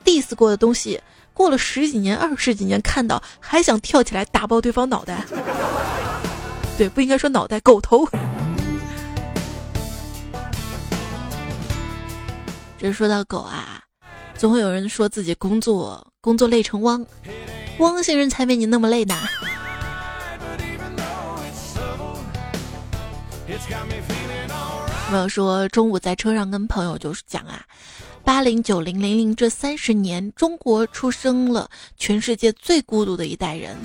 [0.04, 1.00] ，diss 过的东西，
[1.32, 5.24] 过了十几年、二十几年，看到还想跳起来打爆对方脑袋。
[6.76, 8.08] 对，不应该说脑袋，狗头。
[12.78, 13.80] 这说到狗啊，
[14.36, 17.04] 总会有人说自己工作工作累成汪，
[17.78, 19.16] 汪星人才没你那么累呢。
[25.08, 27.64] 朋友说，中午在车上跟朋友就是讲啊，
[28.24, 33.76] 八零九零零零这三十年，中国出生了全世界最孤独的一代人，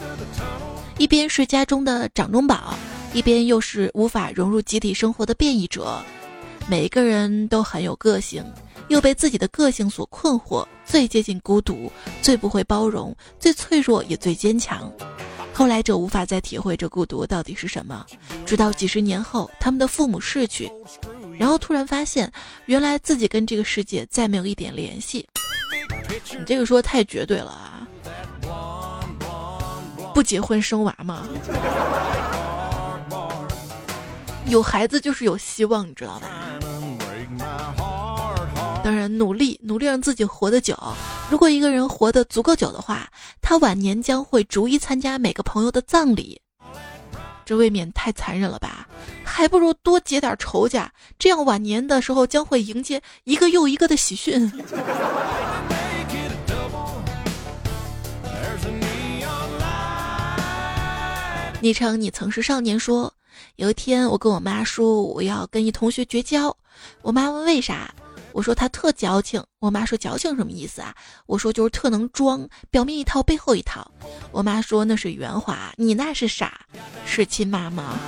[0.97, 2.73] 一边是家中的掌中宝，
[3.13, 6.01] 一边又是无法融入集体生活的变异者。
[6.67, 8.43] 每一个人都很有个性，
[8.89, 11.89] 又被自己的个性所困惑，最接近孤独，
[12.21, 14.91] 最不会包容，最脆弱也最坚强。
[15.53, 18.05] 后来者无法再体会这孤独到底是什么，
[18.45, 20.69] 直到几十年后，他们的父母逝去。
[21.37, 22.29] 然后突然发现，
[22.65, 25.25] 原来自己跟这个世界再没有一点联系。
[26.37, 27.87] 你这个说太绝对了啊！
[30.13, 31.27] 不结婚生娃吗？
[34.47, 36.27] 有孩子就是有希望，你知道吧？
[38.81, 40.75] 当然，努力努力让自己活得久。
[41.29, 43.07] 如果一个人活得足够久的话，
[43.41, 46.41] 他晚年将会逐一参加每个朋友的葬礼。
[47.45, 48.87] 这未免太残忍了吧？
[49.23, 54.51] 还不如多结点仇家，这样晚年的时候将会迎接一个又一个的喜讯。
[61.61, 63.13] 昵称你曾是少年说，
[63.57, 66.55] 有一天我跟我妈说我要跟一同学绝交，
[67.01, 67.93] 我妈问为啥？
[68.31, 70.93] 我说他特矫情，我妈说矫情什么意思啊？
[71.25, 73.89] 我说就是特能装，表面一套背后一套。
[74.31, 76.61] 我妈说那是圆滑，你那是傻，
[77.05, 77.99] 是亲妈吗？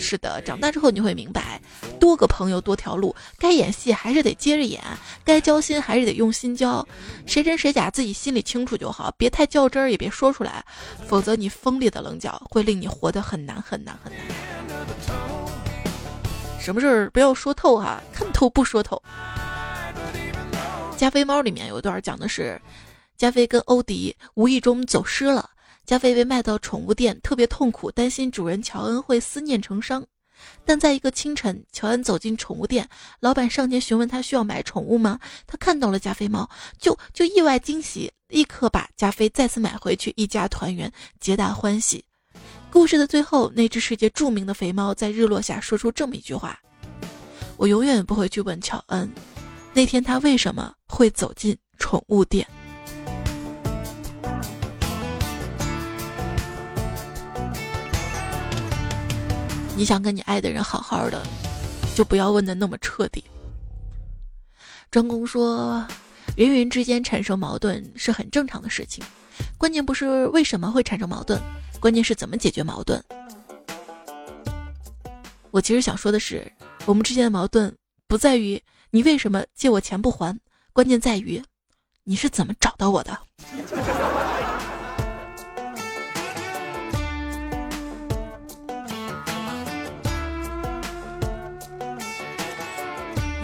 [0.00, 1.60] 是的，长大之后你会明白，
[1.98, 4.80] 多个朋友多条路，该演戏还是得接着演，
[5.24, 6.86] 该交心还是得用心交，
[7.26, 10.64] 谁真谁假自己心里清楚就好，别太较真儿，也别说出来，
[11.08, 15.27] 否则你锋利的棱角会令你活得很难很难很难。
[16.68, 19.02] 什么事儿不要说透哈，看透不说透。
[20.98, 22.60] 加菲猫里面有一段讲的是，
[23.16, 25.48] 加菲跟欧迪无意中走失了，
[25.86, 30.04] 加菲被卖到宠物店，特别痛苦，担心主人乔恩会思念成伤。
[30.66, 32.86] 但在一个清晨，乔恩走进宠物店，
[33.20, 35.18] 老板上前询问他需要买宠物吗？
[35.46, 42.04] 他看到了加菲猫，就就意外惊喜，立刻把加菲再次买回去，一家团圆，皆大欢喜。
[42.70, 46.58] 故事的最后，那只世界著名的肥猫在日落下说出这么一句话
[47.56, 49.10] ：“我永远不会去问乔恩。”
[49.72, 52.46] 那天他为什么会走进宠物店？
[59.76, 61.22] 你想跟你爱的人好好的，
[61.94, 63.24] 就不要问的那么彻底。
[64.90, 65.86] 专公说，
[66.36, 69.02] 人与人之间产生矛盾是很正常的事情，
[69.56, 71.40] 关键不是为什么会产生矛盾，
[71.80, 73.02] 关键是怎么解决矛盾。
[75.50, 76.50] 我其实想说的是，
[76.84, 77.74] 我们之间的矛盾
[78.06, 78.60] 不在于。
[78.90, 80.38] 你为什么借我钱不还？
[80.72, 81.42] 关键在于
[82.04, 83.18] 你是怎么找到我的。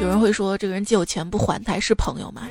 [0.00, 2.48] 有人会说，这个人借我钱不还，他还是朋友吗？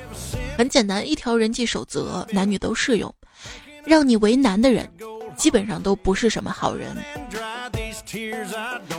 [0.56, 3.14] 很简单，一条人际守则，男女都适用。
[3.84, 4.90] 让你为难的人，
[5.36, 6.96] 基本上都不是什么好人。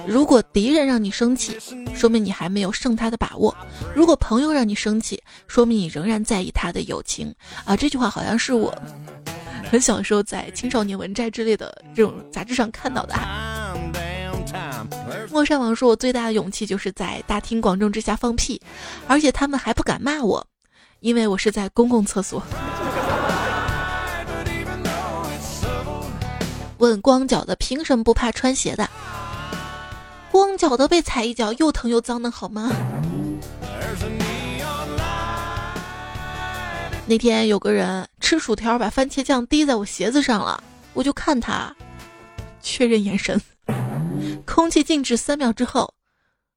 [0.07, 1.57] 如果敌人让你生气，
[1.95, 3.55] 说明你还没有胜他的把握；
[3.95, 7.33] 如果朋友让你生气，说明你仍然在意他的友情。
[7.65, 8.75] 啊，这句话好像是我
[9.71, 13.15] 很小时候在《青少年文摘》之类的这种杂志上看到的。
[15.31, 18.61] 莫上网说，我最大的勇气就是在大庭广众之下放屁，
[19.09, 20.47] 而且他们还不敢骂我，
[21.01, 22.43] 因为我是在公共厕所。
[26.85, 28.87] 问光脚的凭什么不怕穿鞋的？
[30.31, 32.71] 光脚的被踩一脚又疼又脏的好吗？
[37.07, 41.75] 那天有个人吃薯条把番茄酱滴在我鞋子上了，我就看他，
[42.61, 43.41] 确认眼神，
[44.45, 45.95] 空气静止三秒之后，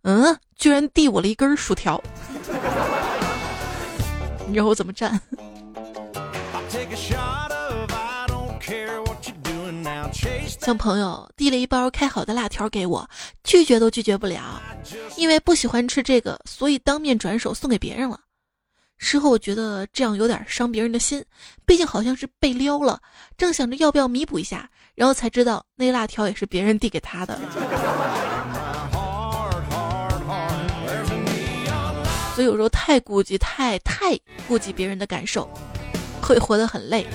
[0.02, 2.04] 嗯，居然递我了一根薯条，
[4.46, 5.22] 你知道我怎么站？
[10.60, 13.10] 像朋友递了一包开好的辣条给我，
[13.44, 14.62] 拒绝都拒绝不了，
[15.16, 18.20] 因为不喜欢吃这个，所以当面转手送给别人了。
[18.98, 21.24] 事后我觉得这样有点伤别人的心，
[21.66, 23.00] 毕竟好像是被撩了。
[23.38, 27.38] 正想着要不要弥补一下，然后才知道那辣条也是别人递给他的。
[32.34, 35.48] 所以有时候太顾忌，太太顾及别人的感受，
[36.22, 37.06] 会活得很累。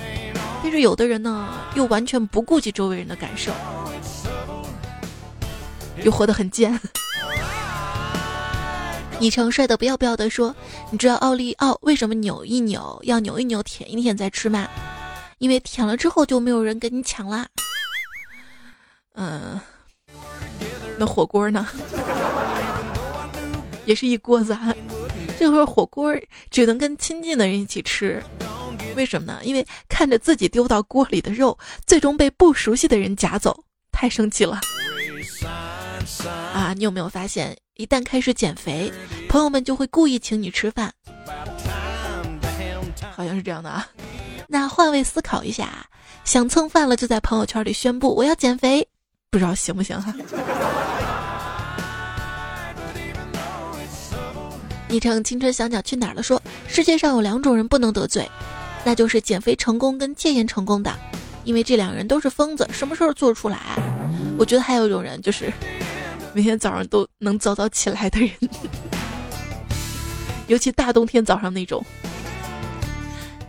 [0.62, 3.50] 但是有的人呢，又完全不顾及周围人的感受，
[6.04, 6.78] 又活得很贱。
[9.18, 10.54] 昵称帅的不要不要的说
[10.90, 14.68] ：“你知道奥利奥为什么扭一扭要扭一扭舔一舔再吃吗？
[15.38, 17.46] 因为舔了之后就没有人跟你抢啦。”
[19.14, 19.60] 嗯，
[20.96, 21.66] 那火锅呢？
[23.84, 24.74] 也是一锅子啊。
[25.42, 26.14] 这会儿火锅
[26.52, 28.22] 只能跟亲近的人一起吃，
[28.94, 29.40] 为什么呢？
[29.42, 34.60] 因为看着自己丢到锅里的肉，最终被不熟悉的人夹走，太生气了。
[36.54, 38.92] 啊，你有没有发现，一旦开始减肥，
[39.28, 40.92] 朋友们就会故意请你吃饭？
[43.10, 43.84] 好像是这样的啊。
[44.46, 45.84] 那换位思考一下，
[46.24, 48.86] 想蹭饭了就在朋友圈里宣布我要减肥，
[49.28, 50.14] 不知道行不行哈？
[54.92, 56.22] 昵称青春小鸟去哪儿了？
[56.22, 58.30] 说世界上有两种人不能得罪，
[58.84, 60.94] 那就是减肥成功跟戒烟成功的，
[61.44, 63.58] 因为这两人都是疯子，什么事儿做出来。
[64.36, 65.50] 我觉得还有一种人，就是
[66.34, 68.30] 每天早上都能早早起来的人，
[70.46, 71.82] 尤其大冬天早上那种。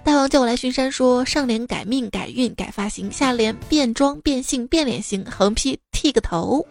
[0.01, 6.65] 大王叫我来巡山，说上联改命改运改发型，下联变装变性变脸型，横批剃个头。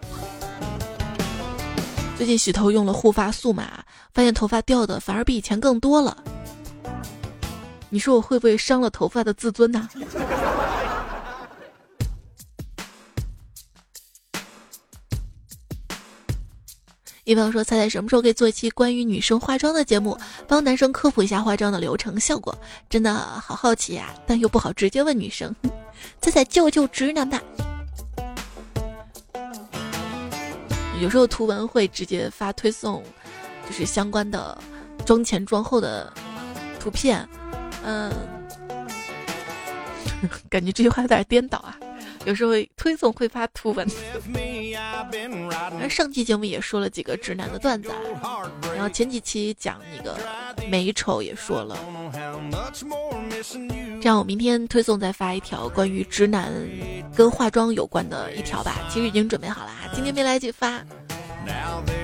[2.16, 3.82] 最近洗头用了护发素嘛，
[4.12, 6.16] 发现头发掉的反而比以前更多了。
[7.88, 9.88] 你说我会不会伤了头发的自尊呢？
[17.24, 22.52] 一朋友说：“猜猜什么时候可以做一期关于女生化妆的节目，帮男生科普一下化妆的流程效果？
[22.90, 25.54] 真的好好奇呀，但又不好直接问女生。
[26.20, 27.40] 猜猜救救直男吧！”
[31.00, 33.02] 有时候图文会直接发推送，
[33.66, 34.56] 就是相关的
[35.06, 36.12] 妆前妆后的
[36.78, 37.26] 图片，
[37.84, 38.12] 嗯，
[40.50, 41.76] 感觉这句话有点颠倒啊。
[42.24, 43.84] 有时候推送会发图文，
[45.80, 47.90] 而上期节目也说了几个直男的段子，
[48.22, 50.16] 啊然后前几期讲那个
[50.68, 51.76] 美丑也说了。
[54.00, 56.52] 这样我明天推送再发一条关于直男
[57.12, 58.76] 跟化妆有关的一条吧。
[58.88, 60.80] 其实已经准备好了，今天没来得及发。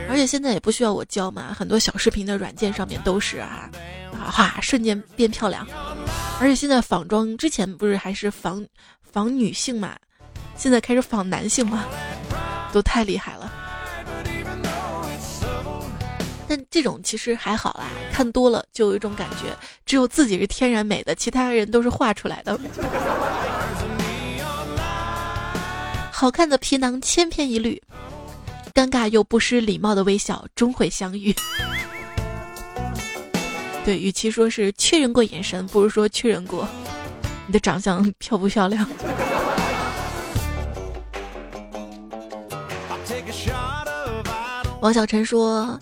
[0.08, 3.70] 而且现在也不需要我教嘛，很多小视频的软件上面都是啊，
[4.12, 5.66] 哈，瞬间变漂亮。
[6.40, 8.64] 而且现在仿妆之前不是还是仿
[9.02, 9.94] 仿女性嘛？
[10.56, 11.86] 现在开始仿男性了，
[12.72, 13.52] 都太厉害了。
[16.48, 22.58] 但这种其实还好啦，看多了就有一种感觉，只有自己是天然美的，其他人都是画出来的。
[26.10, 27.80] 好看的皮囊千篇一律，
[28.78, 31.34] 尴尬又不失礼貌的微笑终会相遇。
[33.84, 36.68] 对，与其说是确认过眼神，不如说确认过
[37.48, 38.88] 你的长相漂不漂亮。
[44.80, 45.76] 王小晨说：“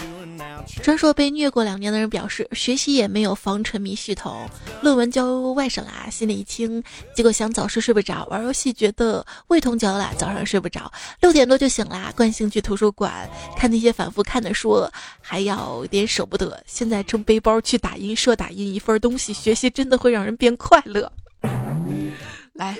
[0.82, 4.48] 专硕被虐过两年的人表示，学习也没有防沉迷系统，
[4.82, 6.82] 论文交外省啦，心里一轻。
[7.14, 10.90] 结果想早睡睡不着，玩游戏觉得胃痛交了，早上睡不着，
[11.20, 12.12] 六点多就醒啦。
[12.16, 14.88] 惯性去图书馆看那些反复看的书，
[15.20, 16.62] 还要点舍不得。
[16.66, 21.10] 现在正背包去打印社打印一份东西，学习真的会让人变快乐。
[22.54, 22.76] 来。”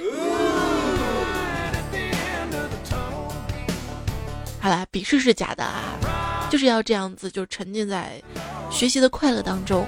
[4.67, 5.95] 好了，笔试是假的啊，
[6.51, 8.21] 就是要这样子，就沉浸在
[8.69, 9.87] 学习的快乐当中。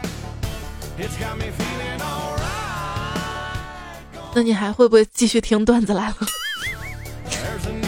[4.33, 6.17] 那你还会不会继续听段子来了？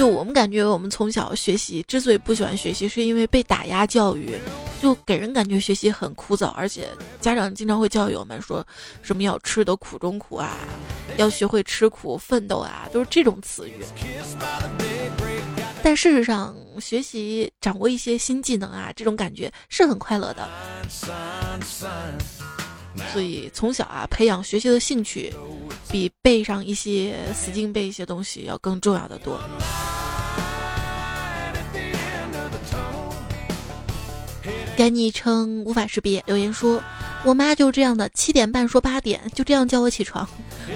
[0.00, 4.34] 就我们感觉，我们从小学习之所以不喜欢学习，是因为被打压教育，
[4.80, 6.88] 就给人感觉学习很枯燥，而且
[7.20, 8.66] 家长经常会教育我们说
[9.02, 10.56] 什么要吃得苦中苦啊，
[11.18, 13.74] 要学会吃苦奋斗啊，都是这种词语。
[15.82, 20.48] 但事实上，学习掌握一些新技能啊，这种感觉是很快乐的。
[23.12, 25.30] 所以从小啊，培养学习的兴趣，
[25.90, 29.38] 比背上一些死记背一些东西要更重要的多。
[34.80, 36.82] 该昵称无法识别，留言说
[37.22, 40.26] ：“我妈就是这样的，七点半说八点，就这样叫我起床。”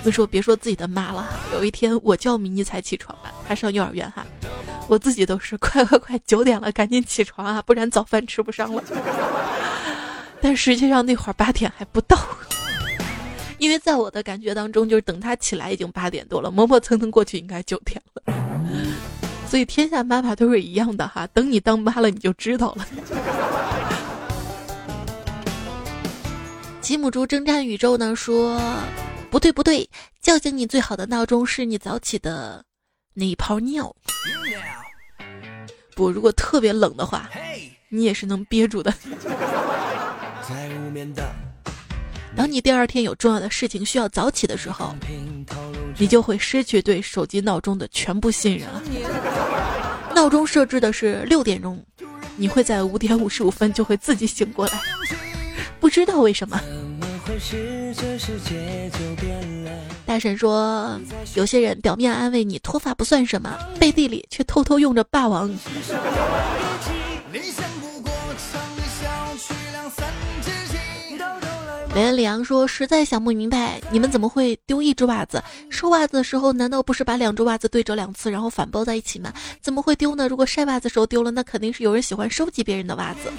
[0.05, 4.23] 我说别说自己的妈了，有一天我叫米妮才起床吧，还上幼儿园哈，
[4.89, 8.85] 我自己都是快快快，九点了，赶紧起床啊，不然早饭吃不上了。
[10.43, 12.19] 但实际上那会儿八点还不到，
[13.57, 18.35] 因为在我的感觉当中，就是等他起来已经八点多了，磨磨蹭蹭过去应该九点了。
[19.49, 22.87] 所以天下妈妈都是一样的哈，等你当妈了你就知道了。
[26.85, 28.61] 吉姆猪征战宇宙呢说，
[29.31, 29.89] 不对不对，
[30.21, 32.63] 叫醒你最好的闹钟是你早起的
[33.15, 33.97] 那一泡尿。
[35.97, 37.31] 不，如果特别冷的话。
[37.89, 38.93] 你也是能憋住的。
[42.37, 44.93] 当你第二天有重要的事情需要早起的时候，
[45.97, 48.83] 你就会失去对手机闹钟的全部信任了。
[50.13, 51.81] 闹钟设置的是六点钟，
[52.37, 54.81] 你会在五点五十五分就会自己醒过来，
[55.85, 56.59] 不知道为什么。
[60.07, 60.99] 大神说，
[61.35, 65.47] 有些人表面安慰你脱发不算什么，背地里却偷偷用着霸王。
[71.95, 75.45] 雷恩里昂说：“实在想不明白，你们怎么会丢一只袜子？
[75.69, 79.31] 收袜子的时候，难道不是把两只袜子对折两次，然后反包在一起吗？
[79.61, 80.27] 怎么会丢呢？
[80.27, 83.31] 如果晒袜子时候丢了，那肯定是有人喜欢收集别人的袜子。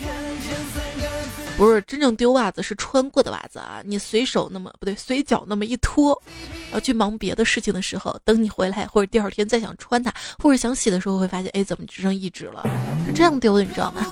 [1.58, 3.82] 不是真正丢袜子，是穿过的袜子啊！
[3.86, 6.22] 你随手那么不对，随脚那么一脱，
[6.66, 12.68] 然后去忙别的事情的时候，等你回来或者第二天再想穿它，或者想洗的时候，会发现，哎，怎么只剩一只了？
[13.08, 14.06] 是这样丢的，你知道吗？”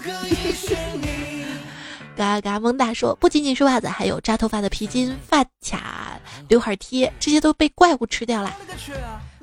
[2.15, 8.55] 嘎嘎蒙大说，不仅仅是袜子，还有扎头发的皮筋、发卡、刘海贴，这些都被怪物吃掉了。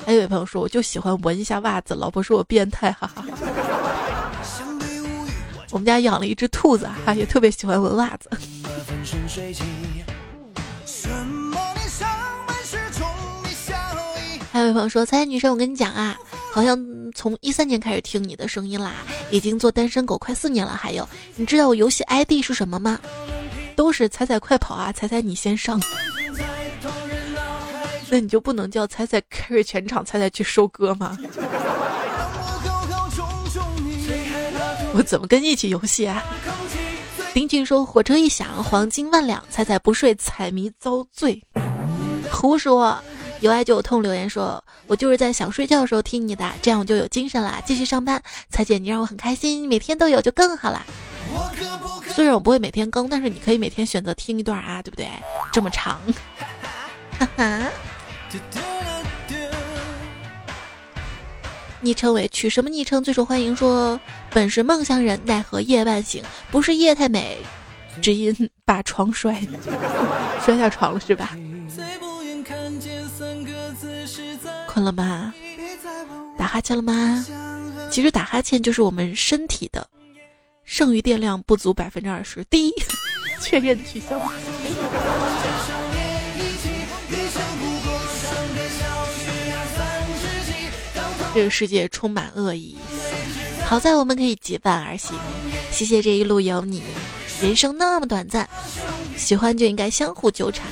[0.07, 3.25] 还有一位朋友说，我就喜欢闻一下袜子，老婆说我变态，哈哈。
[5.71, 8.29] 我们家养了一只兔子，哈，也特别喜欢闻袜子。
[14.53, 16.17] 还有一位朋友说，彩女生，我跟你讲啊。
[16.53, 16.77] 好像
[17.15, 18.95] 从一三年开始听你的声音啦，
[19.31, 20.73] 已经做单身狗快四年了。
[20.73, 22.99] 还有，你知道我游戏 ID 是什么吗？
[23.77, 25.81] 都是踩踩快跑啊，踩踩你先上。
[28.09, 31.17] 那你就不能叫踩踩 carry 全场，踩踩去收割吗？
[34.95, 36.23] 我怎么跟你一起游戏啊？
[37.35, 41.43] 林俊说火车一响，黄金万两，彩彩不睡，彩迷遭罪。
[42.31, 42.99] 胡说。
[43.41, 48.23] 有爱就有痛，留言说：“我就是在想睡觉的时候听你的，这样我就有精神了，继续上班。”
[48.53, 50.85] 彩姐，你让我很开心，每天都有就更好啦。
[52.09, 55.09] 虽然我不会每天更，但是你可以每天选择听一段啊，对不对？
[55.55, 55.99] 这么长，
[57.19, 57.71] 哈哈。
[61.83, 63.57] 昵称为取什么昵称最受欢迎？
[63.57, 63.99] 说
[64.31, 67.39] 本是梦乡人，奈何夜半醒，不是夜太美，
[68.03, 69.41] 只因把床摔，
[70.45, 71.37] 摔下床了是吧？
[74.67, 75.33] 困了吗？
[76.37, 77.25] 打哈欠了吗？
[77.91, 79.89] 其实打哈欠就是我们身体的
[80.65, 82.45] 剩余电量不足百分之二十。
[82.45, 82.73] 第一，
[83.41, 84.21] 确认取消。
[91.35, 92.77] 这个世界充满恶意，
[93.65, 95.17] 好在我们可以结伴而行。
[95.71, 96.83] 谢谢这一路有你。
[97.41, 98.47] 人生那么短暂，
[99.17, 100.67] 喜欢就应该相互纠缠。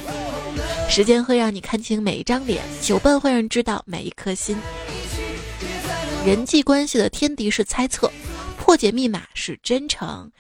[0.90, 4.56] 时间会让你看清每一张脸，酒伴会让人知道每一颗心。
[6.26, 8.11] 人际关系的天敌是猜测，
[8.59, 10.30] 破解密码是真诚。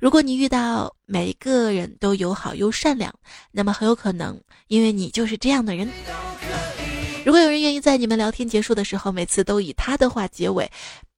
[0.00, 3.14] 如果你遇到每一个人都友好又善良，
[3.52, 5.88] 那么很有可能，因为你就是这样的人。
[7.26, 10.70] 如果有人愿意在你们聊天结束的时候，每次都以他的话结尾。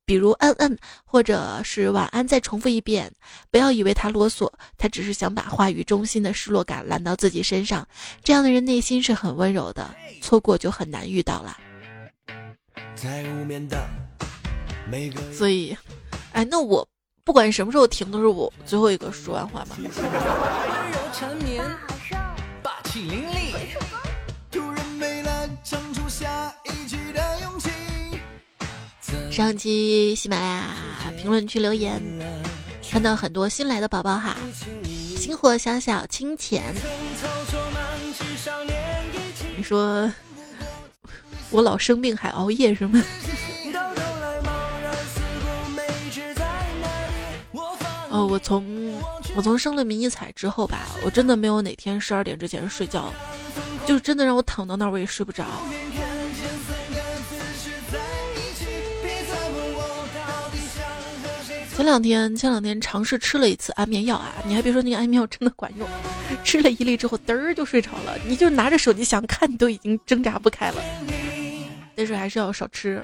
[0.07, 3.13] 比如嗯嗯，或者是晚安，再重复一遍。
[3.51, 7.87] 不要以为他啰嗦，他只是想把话语中心的失落感揽到自己身上。
[8.25, 11.59] 这样的人内心是很温柔的，错过就很难遇到了。
[15.31, 15.77] 所以，
[16.33, 16.89] 哎，那我
[17.23, 19.77] 不管什么时候停，都是我最后一个说完话吗？
[29.39, 30.67] 上期喜马拉雅
[31.17, 32.03] 评论区留言，
[32.91, 34.37] 看到很多新来的宝宝哈，
[35.17, 36.75] 星火小小清浅，
[39.57, 40.13] 你说
[41.51, 43.01] 我老生病还熬夜是吗？
[48.09, 48.93] 哦，我从
[49.37, 53.15] 我从生了迷你彩之后吧，我真的没有哪天十二点之前睡觉，
[53.87, 55.45] 就真的让我躺到那儿我也睡不着。
[61.79, 64.35] 前两天，前两天尝试吃了一次安眠药啊！
[64.45, 65.87] 你还别说，那个安眠药真的管用，
[66.43, 68.19] 吃了一粒之后，嘚儿就睡着了。
[68.27, 70.83] 你就拿着手机想看，你都已经挣扎不开了。
[71.95, 73.01] 但是还是要少吃。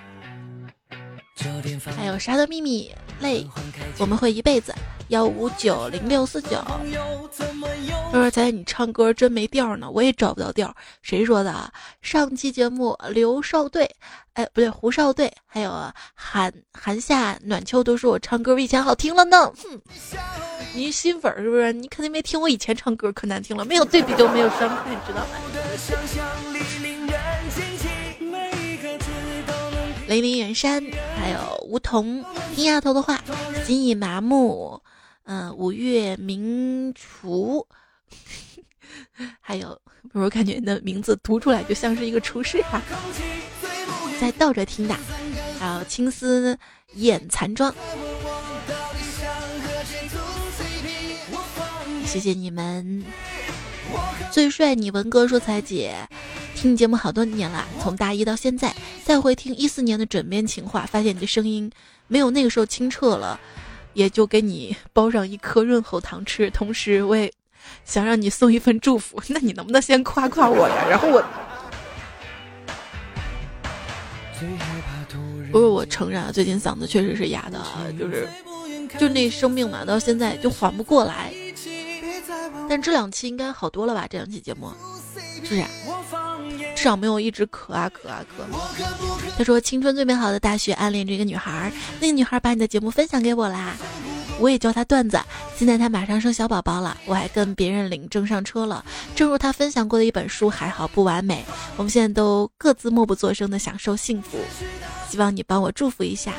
[1.96, 3.46] 还有啥的秘密累，
[3.98, 4.74] 我们会一辈子。
[5.08, 6.64] 幺五九零六四九。
[8.10, 10.74] 说说仔，你唱歌真没调呢，我也找不到调。
[11.02, 11.70] 谁说的啊？
[12.00, 13.90] 上期节目刘少队，
[14.32, 15.70] 哎，不对，胡少队，还有
[16.14, 19.52] 寒寒夏暖秋都说我唱歌比以前好听了呢。
[19.62, 19.80] 哼，
[20.74, 21.72] 你新粉是不是？
[21.72, 25.26] 你肯定没听我以前唱歌可难听了，没有对比就没有伤害，你知道吗？
[30.14, 30.80] 雷林远山，
[31.18, 33.20] 还有梧桐听丫头的话，
[33.66, 34.80] 心已麻木。
[35.24, 37.66] 嗯，五月明厨，
[39.40, 39.76] 还有，
[40.12, 42.80] 不是我感觉你的名字读出来就像是一个厨师哈，
[44.20, 44.94] 在倒着听的，
[45.58, 46.56] 还有青丝
[46.92, 47.74] 眼残妆，
[52.06, 53.02] 谢谢你们。
[54.30, 55.94] 最帅你文哥说：“彩姐，
[56.56, 58.74] 听节目好多年了，从大一到现在，
[59.04, 61.70] 再回听一四年的枕边情话，发现你的声音
[62.08, 63.38] 没有那个时候清澈了，
[63.92, 66.50] 也就给你包上一颗润喉糖吃。
[66.50, 67.32] 同时，我也
[67.84, 69.22] 想让你送一份祝福。
[69.30, 70.86] 那你能不能先夸夸我呀？
[70.90, 71.24] 然后我，
[75.52, 77.62] 不是我承认啊，最近嗓子确实是哑的，
[77.96, 78.28] 就是
[78.98, 81.32] 就那生病嘛，到现在就缓不过来。”
[82.68, 84.06] 但这两期应该好多了吧？
[84.08, 84.72] 这两期节目，
[85.36, 85.64] 是不是？
[86.76, 88.44] 至少没有一直咳啊咳啊咳。
[89.36, 93.74] 他说：“青春最美好的大学，暗恋着一个女孩，那个女孩把你的节目分享给我啦，
[94.38, 95.18] 我也教她段子。
[95.56, 98.84] 现在她马上生小宝宝了，我还跟别人领证上车了。
[99.14, 101.44] 正如她分享过的一本书，还好不完美。
[101.76, 104.38] 我们现在都各自默不作声的享受幸福，
[105.10, 106.32] 希望你帮我祝福一下，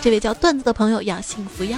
[0.00, 1.76] 这位叫段子的朋友要幸福哟。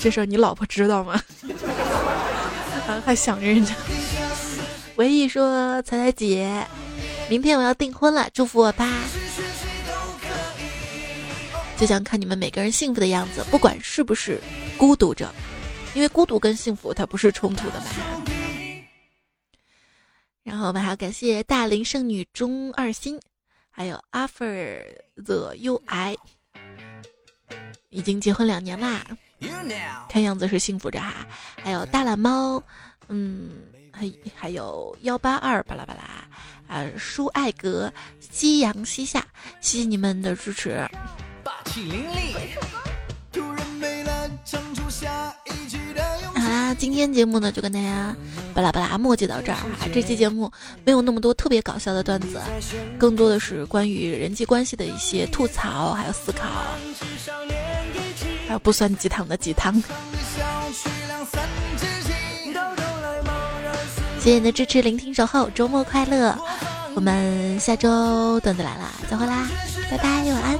[0.00, 1.22] 这事儿你老婆知道吗？”
[3.04, 3.72] 还想着人家，
[4.96, 6.66] 唯一说彩彩姐，
[7.28, 8.88] 明天我要订婚了，祝福我吧。
[11.76, 14.40] 就想看你们每个人幸福的样子，不管是不是
[14.76, 15.32] 孤独着，
[15.94, 17.86] 因为孤独跟幸福它不是冲突的嘛。
[20.42, 23.20] 然后我们还要感谢大龄剩女中二星，
[23.70, 24.84] 还有阿 r
[25.24, 26.16] the UI，
[27.88, 29.06] 已经结婚两年啦。
[30.08, 31.26] 看样子是幸福着哈，
[31.62, 32.62] 还有大懒猫，
[33.08, 33.50] 嗯，
[33.92, 39.24] 还还有幺八二巴拉巴拉，啊，舒爱格，夕阳西下，
[39.60, 40.86] 谢谢你们的支持。
[46.34, 48.14] 好啦，今天节目呢就跟大家
[48.52, 49.86] 巴拉巴拉墨迹到这儿啊。
[49.94, 50.50] 这期节目
[50.84, 52.40] 没有那么多特别搞笑的段子，
[52.98, 56.48] 更多的是关于人际关系的一些吐槽还有思考。
[58.50, 59.80] 还有不酸鸡汤的鸡汤，
[64.18, 66.36] 谢谢你的支持、聆听、守候，周末快乐！
[66.96, 69.48] 我们下周段子来了，再会啦，
[69.88, 70.58] 拜拜，晚安。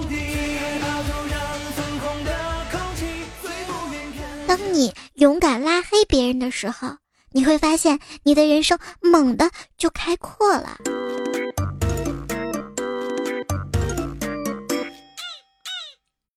[4.46, 6.90] 当你勇敢拉黑别人的时候，
[7.32, 10.78] 你会发现你的人生猛地就开阔了。